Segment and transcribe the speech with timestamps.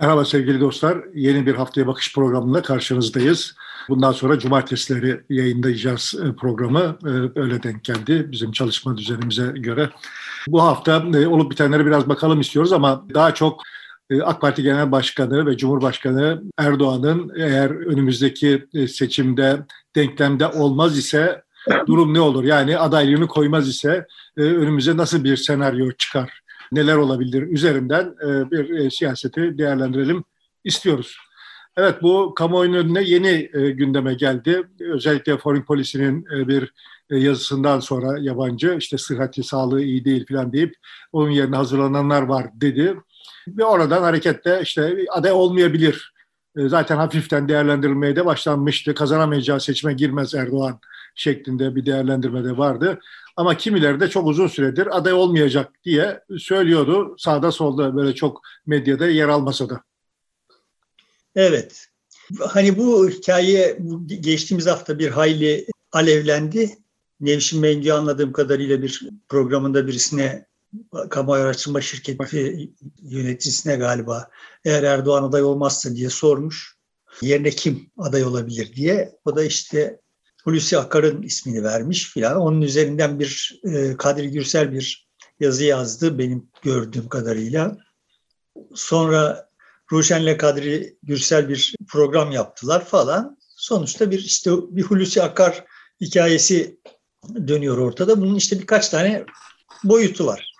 [0.00, 0.98] Merhaba sevgili dostlar.
[1.14, 3.54] Yeni bir haftaya bakış programında karşınızdayız.
[3.88, 6.98] Bundan sonra cumartesileri yayınlayacağız e, programı.
[7.04, 9.90] E, öyle denk geldi bizim çalışma düzenimize göre.
[10.48, 13.62] Bu hafta e, olup bitenlere biraz bakalım istiyoruz ama daha çok
[14.24, 19.66] AK Parti Genel Başkanı ve Cumhurbaşkanı Erdoğan'ın eğer önümüzdeki seçimde
[19.96, 21.42] denklemde olmaz ise
[21.86, 22.44] durum ne olur?
[22.44, 24.06] Yani adaylığını koymaz ise
[24.36, 26.43] önümüze nasıl bir senaryo çıkar?
[26.72, 30.24] Neler olabilir üzerinden e, bir e, siyaseti değerlendirelim
[30.64, 31.16] istiyoruz.
[31.76, 34.62] Evet bu kamuoyunun önüne yeni e, gündeme geldi.
[34.80, 36.72] Özellikle Foreign Policy'nin bir
[37.10, 40.74] yazısından sonra yabancı işte sıhhati, sağlığı iyi değil falan deyip
[41.12, 42.96] onun yerine hazırlananlar var dedi.
[43.48, 46.14] Ve oradan hareketle işte aday olmayabilir.
[46.56, 48.94] Zaten hafiften değerlendirilmeye de başlanmıştı.
[48.94, 50.80] Kazanamayacağı seçime girmez Erdoğan
[51.14, 53.00] şeklinde bir değerlendirme de vardı.
[53.36, 57.14] Ama kimileri de çok uzun süredir aday olmayacak diye söylüyordu.
[57.18, 59.82] Sağda solda böyle çok medyada yer almasa da.
[61.36, 61.88] Evet.
[62.40, 63.78] Hani bu hikaye
[64.20, 66.78] geçtiğimiz hafta bir hayli alevlendi.
[67.20, 70.46] Nevşin Mengü anladığım kadarıyla bir programında birisine
[71.10, 72.70] kamuoyu araştırma şirketi
[73.02, 74.30] yöneticisine galiba
[74.64, 76.76] eğer Erdoğan aday olmazsa diye sormuş.
[77.22, 79.18] Yerine kim aday olabilir diye.
[79.24, 80.00] O da işte
[80.44, 82.36] Hulusi Akar'ın ismini vermiş filan.
[82.36, 85.08] Onun üzerinden bir e, Kadri Gürsel bir
[85.40, 87.76] yazı yazdı benim gördüğüm kadarıyla.
[88.74, 89.48] Sonra
[89.92, 93.38] Ruşen'le Kadri Gürsel bir program yaptılar falan.
[93.56, 95.64] Sonuçta bir işte bir Hulusi Akar
[96.00, 96.78] hikayesi
[97.48, 98.20] dönüyor ortada.
[98.20, 99.24] Bunun işte birkaç tane
[99.84, 100.54] boyutu var.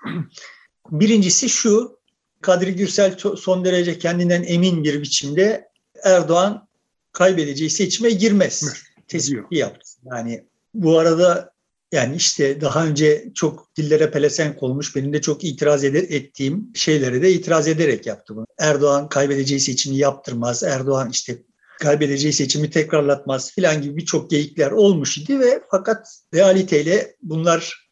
[0.90, 1.98] Birincisi şu,
[2.40, 5.68] Kadri Gürsel son derece kendinden emin bir biçimde
[6.04, 6.68] Erdoğan
[7.12, 9.90] kaybedeceği seçime girmez tespiti yaptı.
[10.04, 11.54] Yani bu arada
[11.92, 17.22] yani işte daha önce çok dillere pelesenk olmuş, benim de çok itiraz eder, ettiğim şeylere
[17.22, 18.46] de itiraz ederek yaptı bunu.
[18.58, 21.42] Erdoğan kaybedeceği seçimi yaptırmaz, Erdoğan işte
[21.80, 27.83] kaybedeceği seçimi tekrarlatmaz filan gibi birçok geyikler olmuş idi ve fakat realiteyle bunlar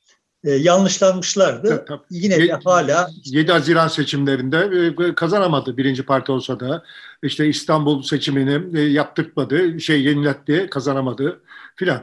[0.45, 1.69] e, yanlışlanmışlardı.
[1.69, 2.03] Tabii, tabii.
[2.11, 4.71] Yine de hala 7 Haziran seçimlerinde
[5.09, 6.85] e, kazanamadı birinci parti olsa da.
[7.23, 11.43] işte İstanbul seçimini e, yaptırmadı, şey yeniletti, kazanamadı
[11.77, 12.03] filan.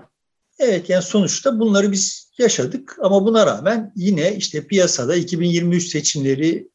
[0.60, 6.70] Evet yani sonuçta bunları biz yaşadık ama buna rağmen yine işte piyasada 2023 seçimleri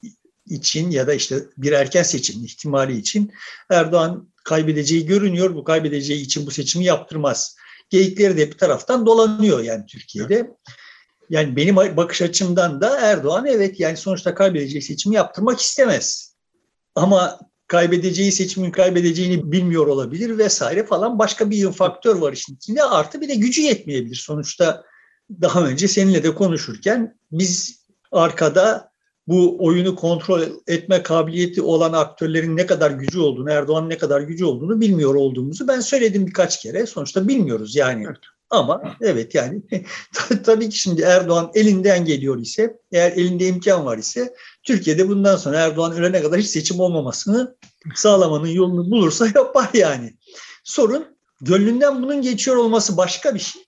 [0.47, 3.33] için ya da işte bir erken seçim ihtimali için
[3.71, 5.55] Erdoğan kaybedeceği görünüyor.
[5.55, 7.57] Bu kaybedeceği için bu seçimi yaptırmaz.
[7.91, 10.51] Geyikleri de bir taraftan dolanıyor yani Türkiye'de.
[11.31, 16.35] Yani benim bakış açımdan da Erdoğan evet yani sonuçta kaybedeceği seçimi yaptırmak istemez.
[16.95, 22.83] Ama kaybedeceği seçimin kaybedeceğini bilmiyor olabilir vesaire falan başka bir faktör var işin içinde.
[22.83, 24.17] Artı bir de gücü yetmeyebilir.
[24.17, 24.85] Sonuçta
[25.31, 28.95] daha önce seninle de konuşurken biz arkada
[29.27, 34.45] bu oyunu kontrol etme kabiliyeti olan aktörlerin ne kadar gücü olduğunu, Erdoğan'ın ne kadar gücü
[34.45, 36.87] olduğunu bilmiyor olduğumuzu ben söyledim birkaç kere.
[36.87, 38.05] Sonuçta bilmiyoruz yani.
[38.07, 38.19] Evet.
[38.51, 39.63] Ama evet yani
[40.45, 45.61] tabii ki şimdi Erdoğan elinden geliyor ise, eğer elinde imkan var ise Türkiye'de bundan sonra
[45.61, 47.57] Erdoğan ölene kadar hiç seçim olmamasını
[47.95, 50.15] sağlamanın yolunu bulursa yapar yani.
[50.65, 51.07] Sorun
[51.41, 53.63] gönlünden bunun geçiyor olması başka bir şey.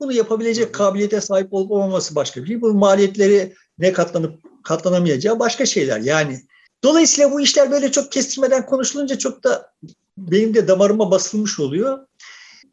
[0.00, 2.60] Bunu yapabilecek kabiliyete sahip olup olmaması başka bir şey.
[2.60, 4.34] Bunun maliyetleri ne katlanıp
[4.64, 6.00] katlanamayacağı başka şeyler.
[6.00, 6.40] Yani
[6.84, 9.72] dolayısıyla bu işler böyle çok kestirmeden konuşulunca çok da
[10.18, 12.06] benim de damarıma basılmış oluyor.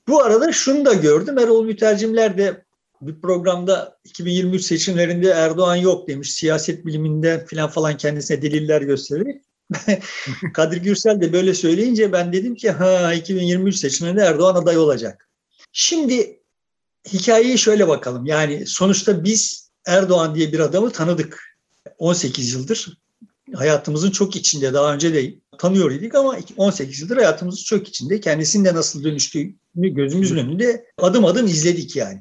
[0.10, 1.38] Bu arada şunu da gördüm.
[1.38, 2.64] Erol Mütercimler de
[3.02, 6.34] bir programda 2023 seçimlerinde Erdoğan yok demiş.
[6.34, 9.42] Siyaset biliminde falan falan kendisine deliller göstererek.
[10.54, 15.30] Kadir Gürsel de böyle söyleyince ben dedim ki ha 2023 seçimlerinde Erdoğan aday olacak.
[15.72, 16.40] Şimdi
[17.14, 18.26] hikayeyi şöyle bakalım.
[18.26, 21.58] Yani sonuçta biz Erdoğan diye bir adamı tanıdık.
[21.98, 22.98] 18 yıldır
[23.56, 28.20] hayatımızın çok içinde daha önce de tanıyor idik ama 18 yıldır hayatımızın çok içinde.
[28.20, 32.20] Kendisinin de nasıl dönüştüğünü gözümüzün önünde adım adım izledik yani.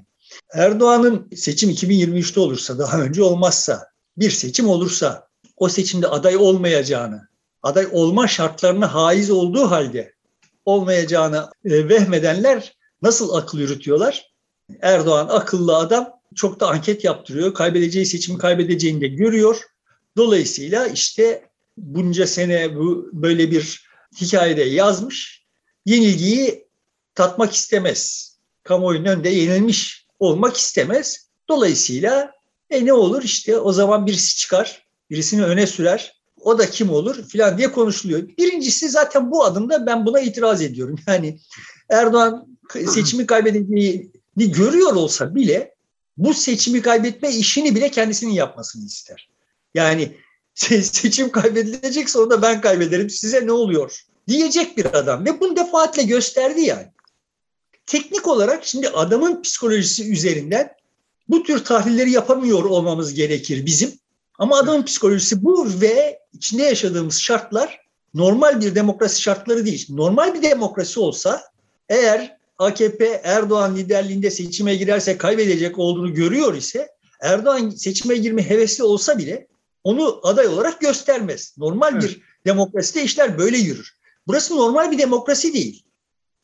[0.55, 3.87] Erdoğan'ın seçim 2023'te olursa daha önce olmazsa
[4.17, 7.29] bir seçim olursa o seçimde aday olmayacağını,
[7.63, 10.13] aday olma şartlarına haiz olduğu halde
[10.65, 14.33] olmayacağını e, vehmedenler nasıl akıl yürütüyorlar?
[14.81, 17.55] Erdoğan akıllı adam çok da anket yaptırıyor.
[17.55, 19.63] Kaybedeceği seçimi kaybedeceğini de görüyor.
[20.17, 23.89] Dolayısıyla işte bunca sene bu böyle bir
[24.21, 25.47] hikayede yazmış.
[25.87, 26.68] Yenilgiyi
[27.19, 28.33] tatmak istemez.
[28.63, 31.29] Kamuoyunun önünde yenilmiş olmak istemez.
[31.49, 32.33] Dolayısıyla
[32.71, 36.19] e ne olur işte o zaman birisi çıkar, birisini öne sürer.
[36.41, 38.29] O da kim olur filan diye konuşuluyor.
[38.39, 40.99] Birincisi zaten bu adımda ben buna itiraz ediyorum.
[41.07, 41.39] Yani
[41.91, 45.75] Erdoğan seçimi kaybedeceğini görüyor olsa bile
[46.17, 49.29] bu seçimi kaybetme işini bile kendisinin yapmasını ister.
[49.75, 50.17] Yani
[50.55, 53.11] seçim kaybedilecekse onu da ben kaybederim.
[53.11, 54.05] Size ne oluyor?
[54.29, 56.87] Diyecek bir adam ve bunu defaatle gösterdi yani.
[57.89, 60.73] Teknik olarak şimdi adamın psikolojisi üzerinden
[61.29, 63.93] bu tür tahlilleri yapamıyor olmamız gerekir bizim.
[64.39, 67.81] Ama adamın psikolojisi bu ve içinde yaşadığımız şartlar
[68.15, 69.87] normal bir demokrasi şartları değil.
[69.91, 71.43] Normal bir demokrasi olsa
[71.89, 76.89] eğer AKP Erdoğan liderliğinde seçime girerse kaybedecek olduğunu görüyor ise
[77.21, 79.47] Erdoğan seçime girme hevesli olsa bile
[79.85, 81.55] onu aday olarak göstermez.
[81.59, 82.03] Normal evet.
[82.03, 83.97] bir demokraside işler böyle yürür.
[84.27, 85.85] Burası normal bir demokrasi değil.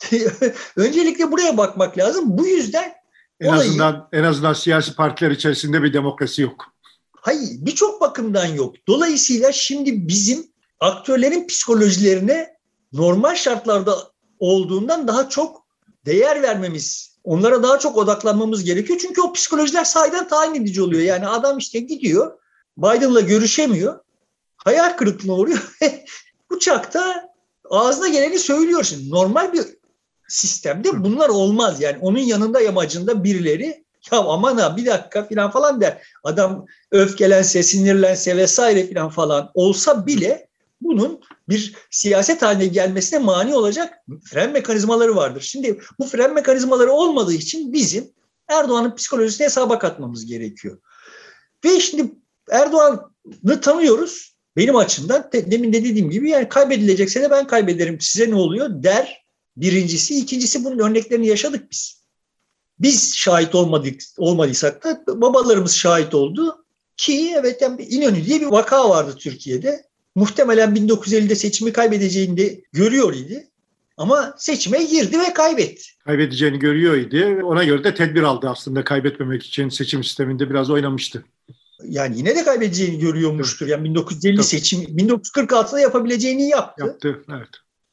[0.76, 2.24] Öncelikle buraya bakmak lazım.
[2.38, 2.92] Bu yüzden
[3.40, 6.74] en olayı, azından en azından siyasi partiler içerisinde bir demokrasi yok.
[7.12, 8.74] Hayır, birçok bakımdan yok.
[8.88, 10.46] Dolayısıyla şimdi bizim
[10.80, 12.56] aktörlerin psikolojilerine
[12.92, 13.98] normal şartlarda
[14.38, 15.64] olduğundan daha çok
[16.06, 18.98] değer vermemiz, onlara daha çok odaklanmamız gerekiyor.
[19.02, 21.02] Çünkü o psikolojiler sahiden tayin edici oluyor.
[21.02, 22.38] Yani adam işte gidiyor,
[22.76, 24.00] Biden'la görüşemiyor,
[24.56, 25.76] hayal kırıklığına uğruyor.
[26.50, 27.30] Uçakta
[27.70, 29.10] ağzına geleni söylüyor şimdi.
[29.10, 29.64] Normal bir
[30.28, 31.80] sistemde bunlar olmaz.
[31.80, 36.02] Yani onun yanında yamacında birileri ya aman ha bir dakika falan falan der.
[36.24, 40.48] Adam öfkelense, sinirlense vesaire falan falan olsa bile
[40.80, 43.94] bunun bir siyaset haline gelmesine mani olacak
[44.24, 45.40] fren mekanizmaları vardır.
[45.40, 48.10] Şimdi bu fren mekanizmaları olmadığı için bizim
[48.48, 50.78] Erdoğan'ın psikolojisini hesaba katmamız gerekiyor.
[51.64, 52.12] Ve şimdi
[52.50, 54.34] Erdoğan'ı tanıyoruz.
[54.56, 59.23] Benim açımdan demin de dediğim gibi yani kaybedilecekse de ben kaybederim size ne oluyor der.
[59.56, 60.18] Birincisi.
[60.18, 62.04] ikincisi bunun örneklerini yaşadık biz.
[62.78, 66.64] Biz şahit olmadık, olmadıysak da babalarımız şahit oldu
[66.96, 69.84] ki evet İnönü diye bir vaka vardı Türkiye'de
[70.14, 73.48] muhtemelen 1950'de seçimi kaybedeceğini de görüyor idi.
[73.96, 75.82] Ama seçime girdi ve kaybetti.
[76.04, 77.40] Kaybedeceğini görüyor idi.
[77.42, 81.24] Ona göre de tedbir aldı aslında kaybetmemek için seçim sisteminde biraz oynamıştı.
[81.84, 83.66] Yani yine de kaybedeceğini görüyormuştur.
[83.66, 84.46] Yani 1950 Tabii.
[84.46, 86.84] seçim 1946'da yapabileceğini yaptı.
[86.86, 87.48] Yaptı, evet.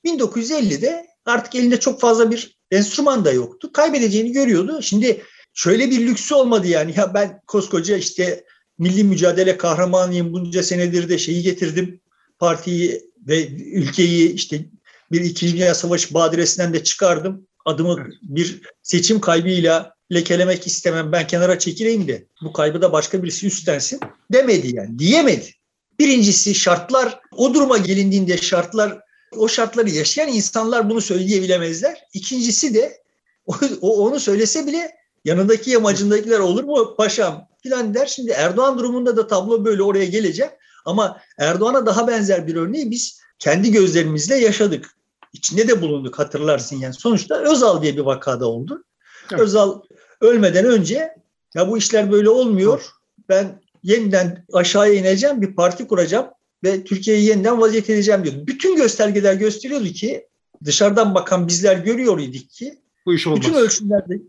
[0.06, 3.74] 1950'de artık elinde çok fazla bir enstrüman da yoktu.
[3.74, 4.82] Kaybedeceğini görüyordu.
[4.82, 5.22] Şimdi
[5.54, 6.94] şöyle bir lüksü olmadı yani.
[6.98, 8.44] Ya ben koskoca işte
[8.78, 12.02] milli mücadele kahramanıyım bunca senedir de şeyi getirdim
[12.40, 14.66] partiyi ve ülkeyi işte
[15.12, 17.48] bir İkinci Dünya Savaşı badiresinden de çıkardım.
[17.66, 21.12] Adımı bir seçim kaybıyla lekelemek istemem.
[21.12, 24.00] Ben kenara çekileyim de bu kaybı da başka birisi üstlensin
[24.34, 25.00] demedi yani.
[25.00, 25.52] Diyemedi.
[26.00, 29.00] Birincisi şartlar o duruma gelindiğinde şartlar
[29.38, 32.08] o şartları yaşayan insanlar bunu söyleyebilemezler.
[32.14, 33.02] İkincisi de
[33.46, 34.92] o, o onu söylese bile
[35.26, 38.06] yanındaki yamacındakiler olur mu paşam filan der.
[38.06, 40.50] Şimdi Erdoğan durumunda da tablo böyle oraya gelecek.
[40.86, 44.96] Ama Erdoğan'a daha benzer bir örneği biz kendi gözlerimizle yaşadık.
[45.34, 46.94] İçinde de bulunduk hatırlarsın yani.
[46.94, 48.84] Sonuçta Özal diye bir vakada oldu.
[49.32, 49.42] Evet.
[49.42, 49.82] Özal
[50.22, 51.16] ölmeden önce
[51.56, 52.92] ya bu işler böyle olmuyor.
[53.30, 56.28] Ben yeniden aşağıya ineceğim, bir parti kuracağım
[56.64, 58.44] ve Türkiye'yi yeniden vaziyet edeceğim diyordu.
[58.48, 60.28] Bütün göstergeler gösteriyordu ki
[60.66, 63.42] dışarıdan bakan bizler görüyor idik ki bu iş olmaz.
[63.42, 64.22] Bütün ölçümlerde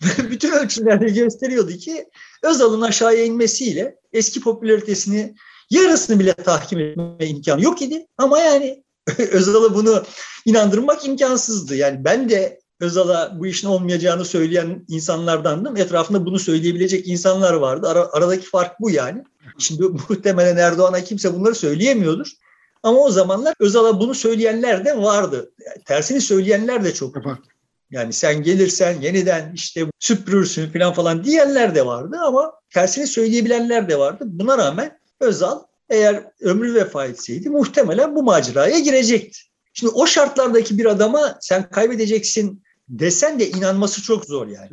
[0.30, 2.06] bütün ölçümlerde gösteriyordu ki
[2.42, 5.34] Özal'ın aşağıya inmesiyle eski popülaritesini
[5.70, 8.06] yarısını bile tahkim etme imkanı yok idi.
[8.18, 8.84] Ama yani
[9.18, 10.04] Özal'a bunu
[10.44, 11.76] inandırmak imkansızdı.
[11.76, 15.76] Yani ben de Özal'a bu işin olmayacağını söyleyen insanlardandım.
[15.76, 17.88] Etrafında bunu söyleyebilecek insanlar vardı.
[17.88, 19.24] Ara, aradaki fark bu yani.
[19.58, 22.28] Şimdi muhtemelen Erdoğan'a kimse bunları söyleyemiyordur.
[22.82, 25.52] Ama o zamanlar Özal'a bunu söyleyenler de vardı.
[25.66, 27.16] Yani tersini söyleyenler de çok.
[27.90, 33.98] Yani sen gelirsen yeniden işte süpürürsün falan falan diyenler de vardı ama tersini söyleyebilenler de
[33.98, 34.24] vardı.
[34.26, 39.38] Buna rağmen Özal eğer ömrü vefa etseydi muhtemelen bu maceraya girecekti.
[39.72, 44.70] Şimdi o şartlardaki bir adama sen kaybedeceksin desen de inanması çok zor yani.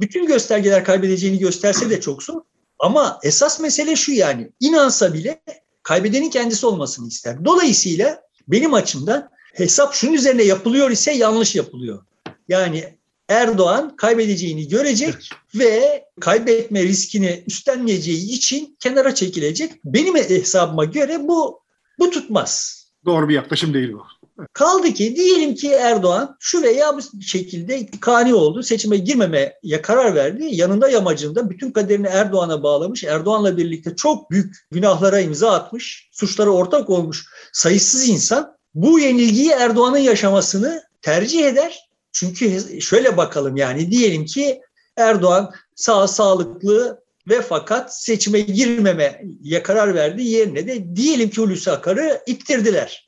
[0.00, 2.40] Bütün göstergeler kaybedeceğini gösterse de çok zor.
[2.78, 5.42] Ama esas mesele şu yani inansa bile
[5.82, 7.44] kaybedenin kendisi olmasını ister.
[7.44, 12.04] Dolayısıyla benim açımdan hesap şunun üzerine yapılıyor ise yanlış yapılıyor.
[12.48, 15.14] Yani Erdoğan kaybedeceğini görecek
[15.54, 19.72] ve kaybetme riskini üstlenmeyeceği için kenara çekilecek.
[19.84, 21.60] Benim hesabıma göre bu
[21.98, 22.84] bu tutmaz.
[23.04, 24.06] Doğru bir yaklaşım değil bu.
[24.52, 28.62] Kaldı ki diyelim ki Erdoğan şu veya bu şekilde kani oldu.
[28.62, 30.48] Seçime girmemeye karar verdi.
[30.50, 33.04] Yanında yamacında bütün kaderini Erdoğan'a bağlamış.
[33.04, 36.08] Erdoğan'la birlikte çok büyük günahlara imza atmış.
[36.12, 43.90] Suçlara ortak olmuş sayısız insan bu yenilgiyi Erdoğan'ın yaşamasını tercih eder çünkü şöyle bakalım yani
[43.90, 44.60] diyelim ki
[44.96, 50.22] Erdoğan sağ sağlıklı ve fakat seçime girmemeye karar verdi.
[50.22, 53.07] Yerine de diyelim ki Hulusi Akar'ı ittirdiler.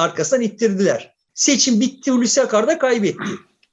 [0.00, 1.14] Arkasından ittirdiler.
[1.34, 3.30] Seçim bitti Hulusi Akar da kaybetti.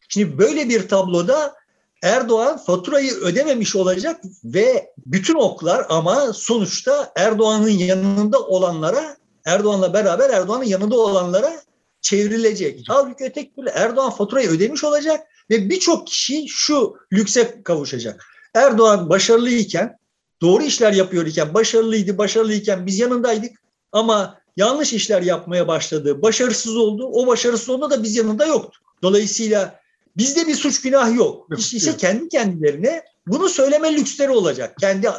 [0.10, 1.55] Şimdi böyle bir tabloda
[2.03, 10.63] Erdoğan faturayı ödememiş olacak ve bütün oklar ama sonuçta Erdoğan'ın yanında olanlara, Erdoğan'la beraber Erdoğan'ın
[10.63, 11.62] yanında olanlara
[12.01, 12.84] çevrilecek.
[12.88, 18.25] Halbuki öteki türlü Erdoğan faturayı ödemiş olacak ve birçok kişi şu lükse kavuşacak.
[18.53, 19.98] Erdoğan başarılıyken,
[20.41, 23.51] doğru işler yapıyor iken, başarılıydı, başarılıyken biz yanındaydık
[23.91, 27.05] ama yanlış işler yapmaya başladı, başarısız oldu.
[27.05, 28.83] O başarısız oldu da biz yanında yoktuk.
[29.03, 29.79] Dolayısıyla
[30.17, 31.47] bizde bir suç günah yok.
[31.57, 34.75] İşte ise kendi kendilerine bunu söyleme lüksleri olacak.
[34.79, 35.09] Kendi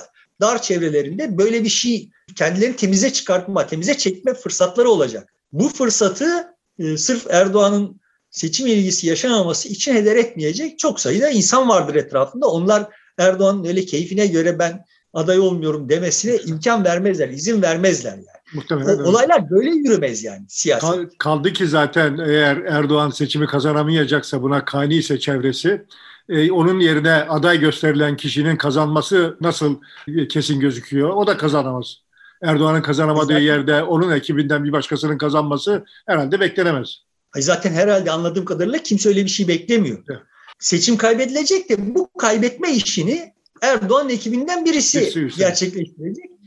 [0.40, 5.34] dar çevrelerinde böyle bir şey kendilerini temize çıkartma, temize çekme fırsatları olacak.
[5.52, 11.94] Bu fırsatı e, sırf Erdoğan'ın seçim ilgisi yaşanmaması için heder etmeyecek çok sayıda insan vardır
[11.94, 12.46] etrafında.
[12.46, 18.37] Onlar Erdoğan'ın öyle keyfine göre ben aday olmuyorum demesine imkan vermezler, izin vermezler yani.
[18.54, 21.18] Muhtemelen o, olaylar böyle yürümez yani siyaset.
[21.18, 25.86] Kaldı ki zaten eğer Erdoğan seçimi kazanamayacaksa buna kani ise çevresi
[26.28, 29.80] e, onun yerine aday gösterilen kişinin kazanması nasıl
[30.28, 31.10] kesin gözüküyor?
[31.10, 31.96] O da kazanamaz.
[32.42, 36.96] Erdoğan'ın kazanamadığı zaten, yerde onun ekibinden bir başkasının kazanması herhalde beklenemez.
[37.36, 39.98] Zaten herhalde anladığım kadarıyla kimse öyle bir şey beklemiyor.
[40.10, 40.20] Evet.
[40.58, 46.37] Seçim kaybedilecek de bu kaybetme işini Erdoğan ekibinden birisi gerçekleştirecek.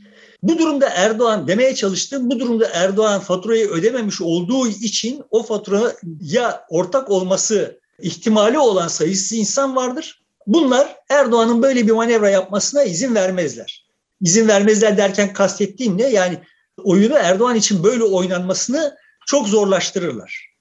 [0.42, 2.30] Bu durumda Erdoğan demeye çalıştım.
[2.30, 9.76] Bu durumda Erdoğan faturayı ödememiş olduğu için o faturaya ortak olması ihtimali olan sayısız insan
[9.76, 10.22] vardır.
[10.46, 13.86] Bunlar Erdoğan'ın böyle bir manevra yapmasına izin vermezler.
[14.20, 16.08] İzin vermezler derken kastettiğim ne?
[16.08, 16.38] Yani
[16.84, 18.96] oyunu Erdoğan için böyle oynanmasını
[19.26, 20.52] çok zorlaştırırlar.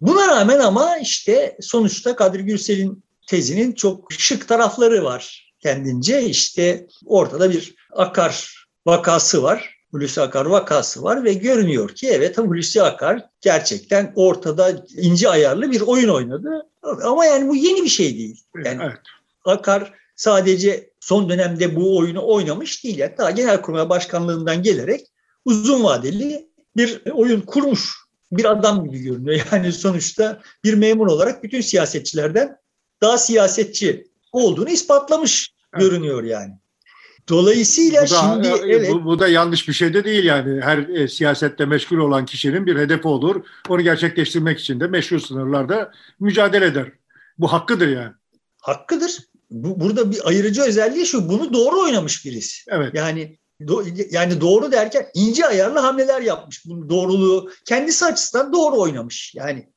[0.00, 6.22] Buna rağmen ama işte sonuçta Kadir Gürsel'in tezinin çok şık tarafları var kendince.
[6.22, 9.74] İşte ortada bir akar vakası var.
[9.90, 15.80] Hulusi Akar vakası var ve görünüyor ki evet Hulusi Akar gerçekten ortada ince ayarlı bir
[15.80, 16.66] oyun oynadı.
[16.82, 18.44] Ama yani bu yeni bir şey değil.
[18.64, 18.98] Yani evet.
[19.44, 23.04] Akar sadece son dönemde bu oyunu oynamış değil.
[23.18, 25.06] Daha Genelkurmay Başkanlığından gelerek
[25.44, 27.94] uzun vadeli bir oyun kurmuş
[28.32, 29.40] bir adam gibi görünüyor.
[29.52, 32.56] Yani sonuçta bir memur olarak bütün siyasetçilerden
[33.00, 35.82] daha siyasetçi olduğunu ispatlamış evet.
[35.82, 36.52] görünüyor yani.
[37.28, 38.90] Dolayısıyla bu da, şimdi e, evet.
[38.92, 40.60] Bu, bu da yanlış bir şey de değil yani.
[40.60, 43.44] Her e, siyasette meşgul olan kişinin bir hedefi olur.
[43.68, 46.92] Onu gerçekleştirmek için de meşru sınırlarda mücadele eder.
[47.38, 48.12] Bu hakkıdır yani.
[48.60, 49.18] Hakkıdır.
[49.50, 51.28] Bu, burada bir ayırıcı özelliği şu.
[51.28, 52.70] Bunu doğru oynamış birisi.
[52.70, 52.94] Evet.
[52.94, 53.38] Yani
[53.68, 56.66] do, yani doğru derken ince ayarlı hamleler yapmış.
[56.66, 59.34] Bunun doğruluğu kendisi açısından doğru oynamış.
[59.34, 59.68] Yani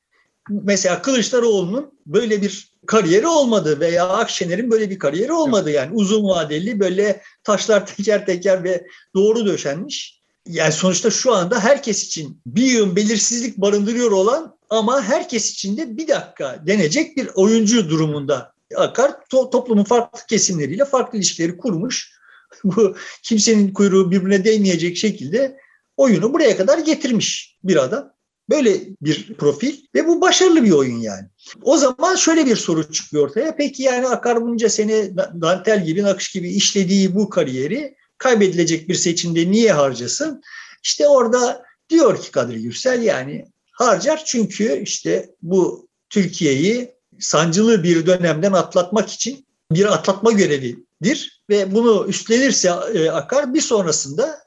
[0.50, 6.80] mesela Kılıçdaroğlu'nun böyle bir kariyeri olmadı veya Akşener'in böyle bir kariyeri olmadı yani uzun vadeli
[6.80, 10.22] böyle taşlar teker teker ve doğru döşenmiş.
[10.48, 15.98] Yani sonuçta şu anda herkes için bir yığın belirsizlik barındırıyor olan ama herkes için de
[15.98, 19.10] bir dakika denecek bir oyuncu durumunda akar.
[19.10, 22.18] To- toplumun farklı kesimleriyle farklı ilişkileri kurmuş.
[22.64, 25.58] Bu kimsenin kuyruğu birbirine değmeyecek şekilde
[25.98, 28.17] oyunu buraya kadar getirmiş bir adam.
[28.50, 31.28] Böyle bir profil ve bu başarılı bir oyun yani.
[31.62, 33.56] O zaman şöyle bir soru çıkıyor ortaya.
[33.56, 39.52] Peki yani Akar bunca sene dantel gibi, nakış gibi işlediği bu kariyeri kaybedilecek bir seçimde
[39.52, 40.42] niye harcasın?
[40.84, 48.54] İşte orada diyor ki Kadri Gürsel yani harcar çünkü işte bu Türkiye'yi sancılı bir dönemden
[48.54, 54.40] atlatmak için bir atlatma görevidir ve bunu üstlenirse e, Akar bir sonrasında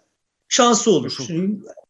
[0.48, 1.16] şansı olur.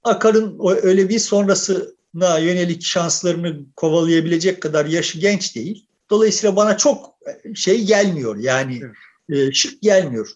[0.05, 5.87] Akar'ın öyle bir sonrası na yönelik şanslarını kovalayabilecek kadar yaşı genç değil.
[6.11, 7.15] Dolayısıyla bana çok
[7.55, 8.83] şey gelmiyor yani
[9.31, 9.55] evet.
[9.55, 10.29] şık gelmiyor.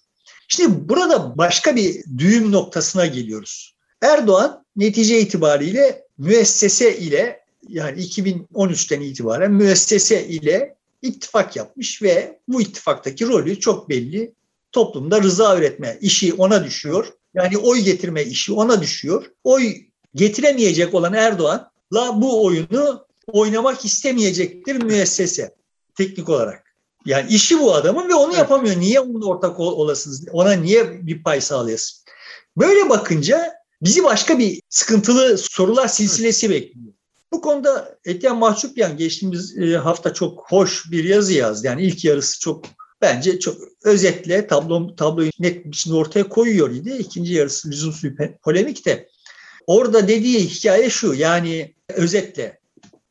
[0.48, 3.74] Şimdi burada başka bir düğüm noktasına geliyoruz.
[4.00, 13.26] Erdoğan netice itibariyle müessese ile yani 2013'ten itibaren müessese ile ittifak yapmış ve bu ittifaktaki
[13.26, 14.32] rolü çok belli.
[14.72, 17.06] Toplumda rıza üretme işi ona düşüyor.
[17.34, 19.24] Yani oy getirme işi ona düşüyor.
[19.44, 19.74] Oy
[20.14, 25.54] getiremeyecek olan Erdoğan'la bu oyunu oynamak istemeyecektir müessese
[25.96, 26.64] teknik olarak.
[27.06, 28.38] Yani işi bu adamın ve onu evet.
[28.38, 28.80] yapamıyor.
[28.80, 30.26] Niye onunla ortak olasınız?
[30.32, 32.04] Ona niye bir pay sağlayasın?
[32.56, 33.52] Böyle bakınca
[33.82, 36.62] bizi başka bir sıkıntılı sorular silsilesi evet.
[36.62, 36.94] bekliyor.
[37.32, 41.66] Bu konuda Etiyen Mahçupyan geçtiğimiz e, hafta çok hoş bir yazı yazdı.
[41.66, 42.64] Yani ilk yarısı çok
[43.00, 46.96] bence çok özetle tablo, tabloyu net biçimde ortaya koyuyor idi.
[46.98, 49.08] İkinci yarısı lüzumsuz bir polemik de
[49.66, 52.60] Orada dediği hikaye şu yani özetle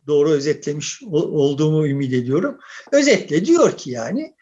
[0.07, 2.57] doğru özetlemiş olduğumu ümit ediyorum.
[2.91, 4.33] Özetle diyor ki yani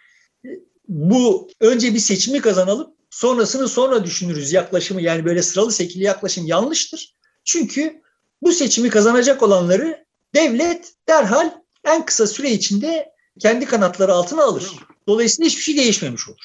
[0.88, 7.16] bu önce bir seçimi kazanalım sonrasını sonra düşünürüz yaklaşımı yani böyle sıralı sekili yaklaşım yanlıştır.
[7.44, 8.02] Çünkü
[8.42, 11.52] bu seçimi kazanacak olanları devlet derhal
[11.84, 14.72] en kısa süre içinde kendi kanatları altına alır.
[15.08, 16.40] Dolayısıyla hiçbir şey değişmemiş olur.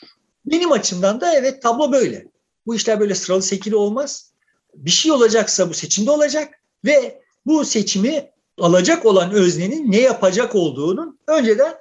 [0.46, 2.26] Benim açımdan da evet tablo böyle.
[2.66, 4.32] Bu işler böyle sıralı sekili olmaz.
[4.76, 6.54] Bir şey olacaksa bu seçimde olacak
[6.84, 11.74] ve bu seçimi alacak olan öznenin ne yapacak olduğunun önceden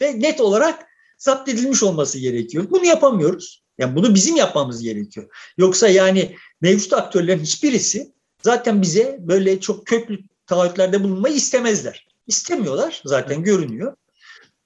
[0.00, 0.86] ve net olarak
[1.18, 2.66] zapt edilmiş olması gerekiyor.
[2.70, 3.64] Bunu yapamıyoruz.
[3.78, 5.26] Yani bunu bizim yapmamız gerekiyor.
[5.58, 12.06] Yoksa yani mevcut aktörlerin hiçbirisi zaten bize böyle çok köklü taahhütlerde bulunmayı istemezler.
[12.26, 13.96] İstemiyorlar zaten görünüyor.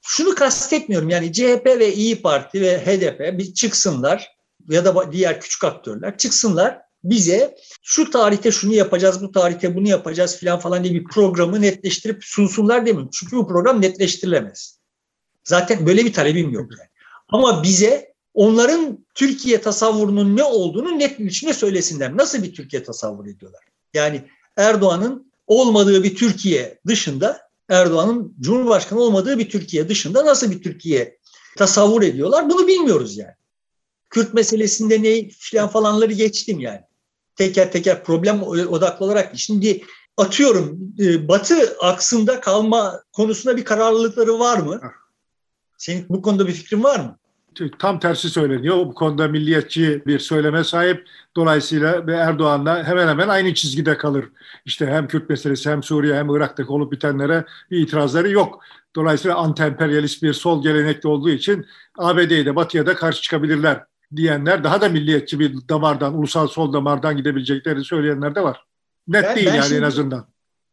[0.03, 4.37] Şunu kastetmiyorum yani CHP ve İyi Parti ve HDP bir çıksınlar
[4.69, 10.37] ya da diğer küçük aktörler çıksınlar bize şu tarihte şunu yapacağız, bu tarihte bunu yapacağız
[10.37, 13.11] filan falan diye bir programı netleştirip sunsunlar demiyorum.
[13.13, 14.79] Çünkü bu program netleştirilemez.
[15.45, 16.89] Zaten böyle bir talebim yok yani.
[17.29, 22.17] Ama bize onların Türkiye tasavvurunun ne olduğunu net bir biçimde söylesinler.
[22.17, 23.61] Nasıl bir Türkiye tasavvur ediyorlar?
[23.95, 24.25] Yani
[24.57, 31.19] Erdoğan'ın olmadığı bir Türkiye dışında, Erdoğan'ın Cumhurbaşkanı olmadığı bir Türkiye dışında nasıl bir Türkiye
[31.57, 32.51] tasavvur ediyorlar?
[32.51, 33.35] Bunu bilmiyoruz yani.
[34.11, 36.81] Kürt meselesinde ne filan falanları geçtim yani.
[37.39, 39.33] Teker teker problem odaklı olarak.
[39.37, 39.83] Şimdi
[40.17, 44.81] atıyorum e, Batı aksında kalma konusunda bir kararlılıkları var mı?
[45.77, 47.19] Senin bu konuda bir fikrin var mı?
[47.79, 48.77] tam tersi söyleniyor.
[48.77, 51.09] Bu konuda milliyetçi bir söyleme sahip.
[51.37, 54.25] Dolayısıyla Erdoğan'la hemen hemen aynı çizgide kalır.
[54.65, 58.61] İşte hem Kürt meselesi hem Suriye hem Irak'taki olup bitenlere bir itirazları yok.
[58.97, 61.67] Dolayısıyla anti-emperyalist bir sol gelenekli olduğu için
[61.99, 63.85] ABD'ye de Batı'ya da karşı çıkabilirler
[64.17, 68.65] diyenler daha da milliyetçi bir damardan, ulusal sol damardan gidebileceklerini söyleyenler de var.
[69.09, 70.27] Net ben, değil ben yani şimdi, en azından.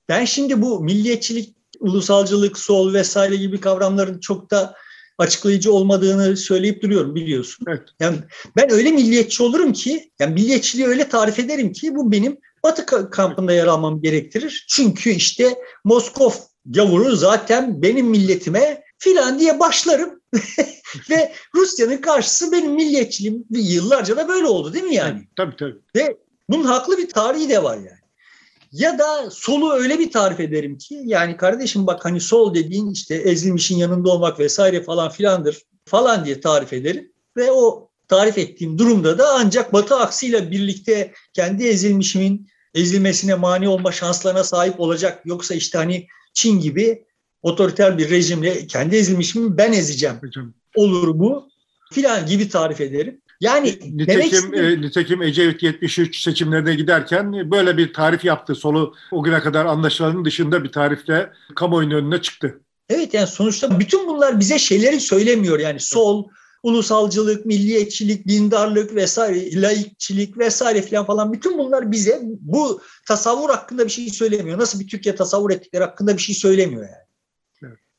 [0.10, 4.76] Ben şimdi bu milliyetçilik, ulusalcılık, sol vesaire gibi kavramların çok da
[5.18, 7.66] açıklayıcı olmadığını söyleyip duruyorum biliyorsun.
[7.70, 7.82] Evet.
[8.00, 8.18] Yani
[8.58, 13.54] ben öyle milliyetçi olurum ki, yani milliyetçiliği öyle tarif ederim ki bu benim Batı kampında
[13.54, 14.66] yer almam gerektirir.
[14.70, 16.32] Çünkü işte Moskov
[16.66, 20.22] gavuru zaten benim milletime filan diye başlarım
[21.10, 25.28] ve Rusya'nın karşısı benim milliyetçiliğim yıllarca da böyle oldu değil mi yani?
[25.36, 25.78] Tabii tabii.
[25.96, 26.18] Ve
[26.50, 28.06] bunun haklı bir tarihi de var yani.
[28.72, 33.16] Ya da solu öyle bir tarif ederim ki yani kardeşim bak hani sol dediğin işte
[33.16, 37.12] ezilmişin yanında olmak vesaire falan filandır falan diye tarif ederim.
[37.38, 43.92] Ve o tarif ettiğim durumda da ancak batı aksıyla birlikte kendi ezilmişimin ezilmesine mani olma
[43.92, 45.22] şanslarına sahip olacak.
[45.26, 47.06] Yoksa işte hani Çin gibi
[47.46, 50.16] otoriter bir rejimle kendi ezilmişimi ben ezeceğim.
[50.76, 51.50] Olur bu
[51.94, 53.22] filan gibi tarif ederim.
[53.42, 58.56] Yani nitekim, e, nitekim Ecevit 73 seçimlerine giderken böyle bir tarif yaptı.
[58.56, 62.62] Solu o güne kadar anlaşılanın dışında bir tarifle kamuoyunun önüne çıktı.
[62.90, 65.60] Evet yani sonuçta bütün bunlar bize şeyleri söylemiyor.
[65.60, 66.28] Yani sol,
[66.64, 73.92] ulusalcılık, milliyetçilik, dindarlık vesaire, laikçilik vesaire falan falan bütün bunlar bize bu tasavvur hakkında bir
[73.92, 74.60] şey söylemiyor.
[74.60, 77.05] Nasıl bir Türkiye tasavvur ettikleri hakkında bir şey söylemiyor yani.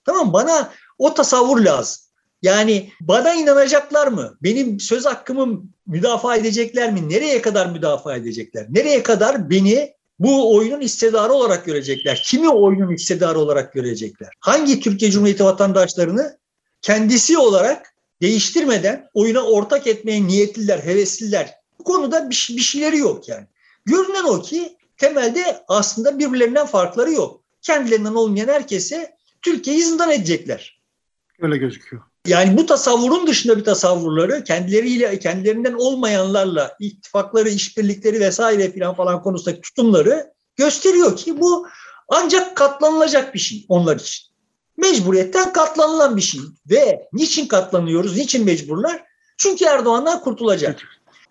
[0.07, 2.03] Tamam bana o tasavvur lazım.
[2.43, 4.37] Yani bana inanacaklar mı?
[4.43, 7.09] Benim söz hakkımı müdafaa edecekler mi?
[7.09, 8.67] Nereye kadar müdafaa edecekler?
[8.69, 12.23] Nereye kadar beni bu oyunun istedarı olarak görecekler?
[12.27, 14.29] Kimi oyunun istedarı olarak görecekler?
[14.41, 16.39] Hangi Türkiye Cumhuriyeti vatandaşlarını
[16.83, 21.55] kendisi olarak değiştirmeden oyuna ortak etmeye niyetliler, hevesliler?
[21.79, 23.47] Bu konuda bir, bir şeyleri yok yani.
[23.85, 27.41] Görünen o ki temelde aslında birbirlerinden farkları yok.
[27.63, 29.16] Kendilerinden olmayan herkese
[29.47, 30.83] Türkiye'yi zindan edecekler.
[31.41, 32.03] Öyle gözüküyor.
[32.27, 39.61] Yani bu tasavvurun dışında bir tasavvurları kendileriyle kendilerinden olmayanlarla ittifakları, işbirlikleri vesaire filan falan konusundaki
[39.61, 41.67] tutumları gösteriyor ki bu
[42.09, 44.27] ancak katlanılacak bir şey onlar için.
[44.77, 46.41] Mecburiyetten katlanılan bir şey.
[46.71, 49.05] Ve niçin katlanıyoruz, niçin mecburlar?
[49.39, 50.83] Çünkü Erdoğan'dan kurtulacak.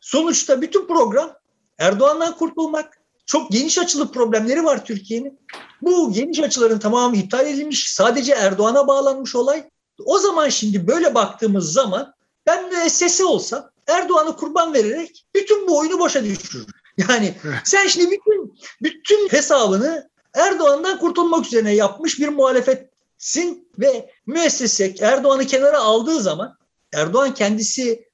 [0.02, 1.34] Sonuçta bütün program
[1.78, 2.95] Erdoğan'dan kurtulmak.
[3.26, 5.40] Çok geniş açılı problemleri var Türkiye'nin.
[5.82, 7.94] Bu geniş açıların tamamı iptal edilmiş.
[7.94, 9.70] Sadece Erdoğan'a bağlanmış olay.
[10.06, 12.14] O zaman şimdi böyle baktığımız zaman
[12.46, 16.68] ben müessese olsam Erdoğan'ı kurban vererek bütün bu oyunu boşa düşürürüm.
[16.98, 17.34] Yani
[17.64, 25.80] sen şimdi bütün bütün hesabını Erdoğan'dan kurtulmak üzerine yapmış bir muhalefetsin ve müessese Erdoğan'ı kenara
[25.80, 26.58] aldığı zaman
[26.94, 28.10] Erdoğan kendisi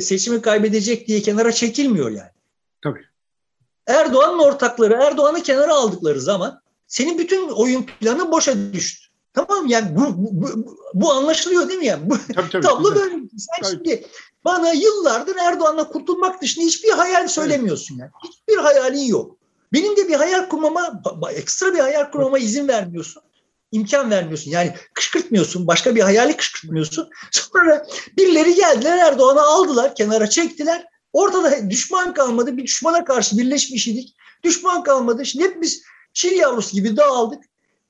[0.00, 2.30] seçimi kaybedecek diye kenara çekilmiyor yani.
[2.82, 3.04] Tabii.
[3.86, 9.04] Erdoğan'ın ortakları Erdoğan'ı kenara aldıkları zaman senin bütün oyun planı boşa düştü.
[9.34, 12.10] Tamam yani bu, bu, bu anlaşılıyor değil mi yani?
[12.10, 13.14] Bu, tabii, tabii, tablo böyle.
[13.14, 13.70] Sen tabii.
[13.70, 14.06] şimdi
[14.44, 18.10] bana yıllardır Erdoğan'la kurtulmak dışında hiçbir hayal söylemiyorsun yani.
[18.24, 19.36] Hiçbir hayalin yok.
[19.72, 23.22] Benim de bir hayal kurmama, ekstra bir hayal kurmama izin vermiyorsun.
[23.72, 24.50] imkan vermiyorsun.
[24.50, 25.66] Yani kışkırtmıyorsun.
[25.66, 27.10] Başka bir hayali kışkırtmıyorsun.
[27.30, 30.86] Sonra birileri geldiler Erdoğan'ı aldılar, kenara çektiler.
[31.14, 32.56] Ortada düşman kalmadı.
[32.56, 34.16] Bir düşmana karşı birleşmiş idik.
[34.42, 35.26] Düşman kalmadı.
[35.26, 37.44] Şimdi hep biz çil yavrusu gibi dağıldık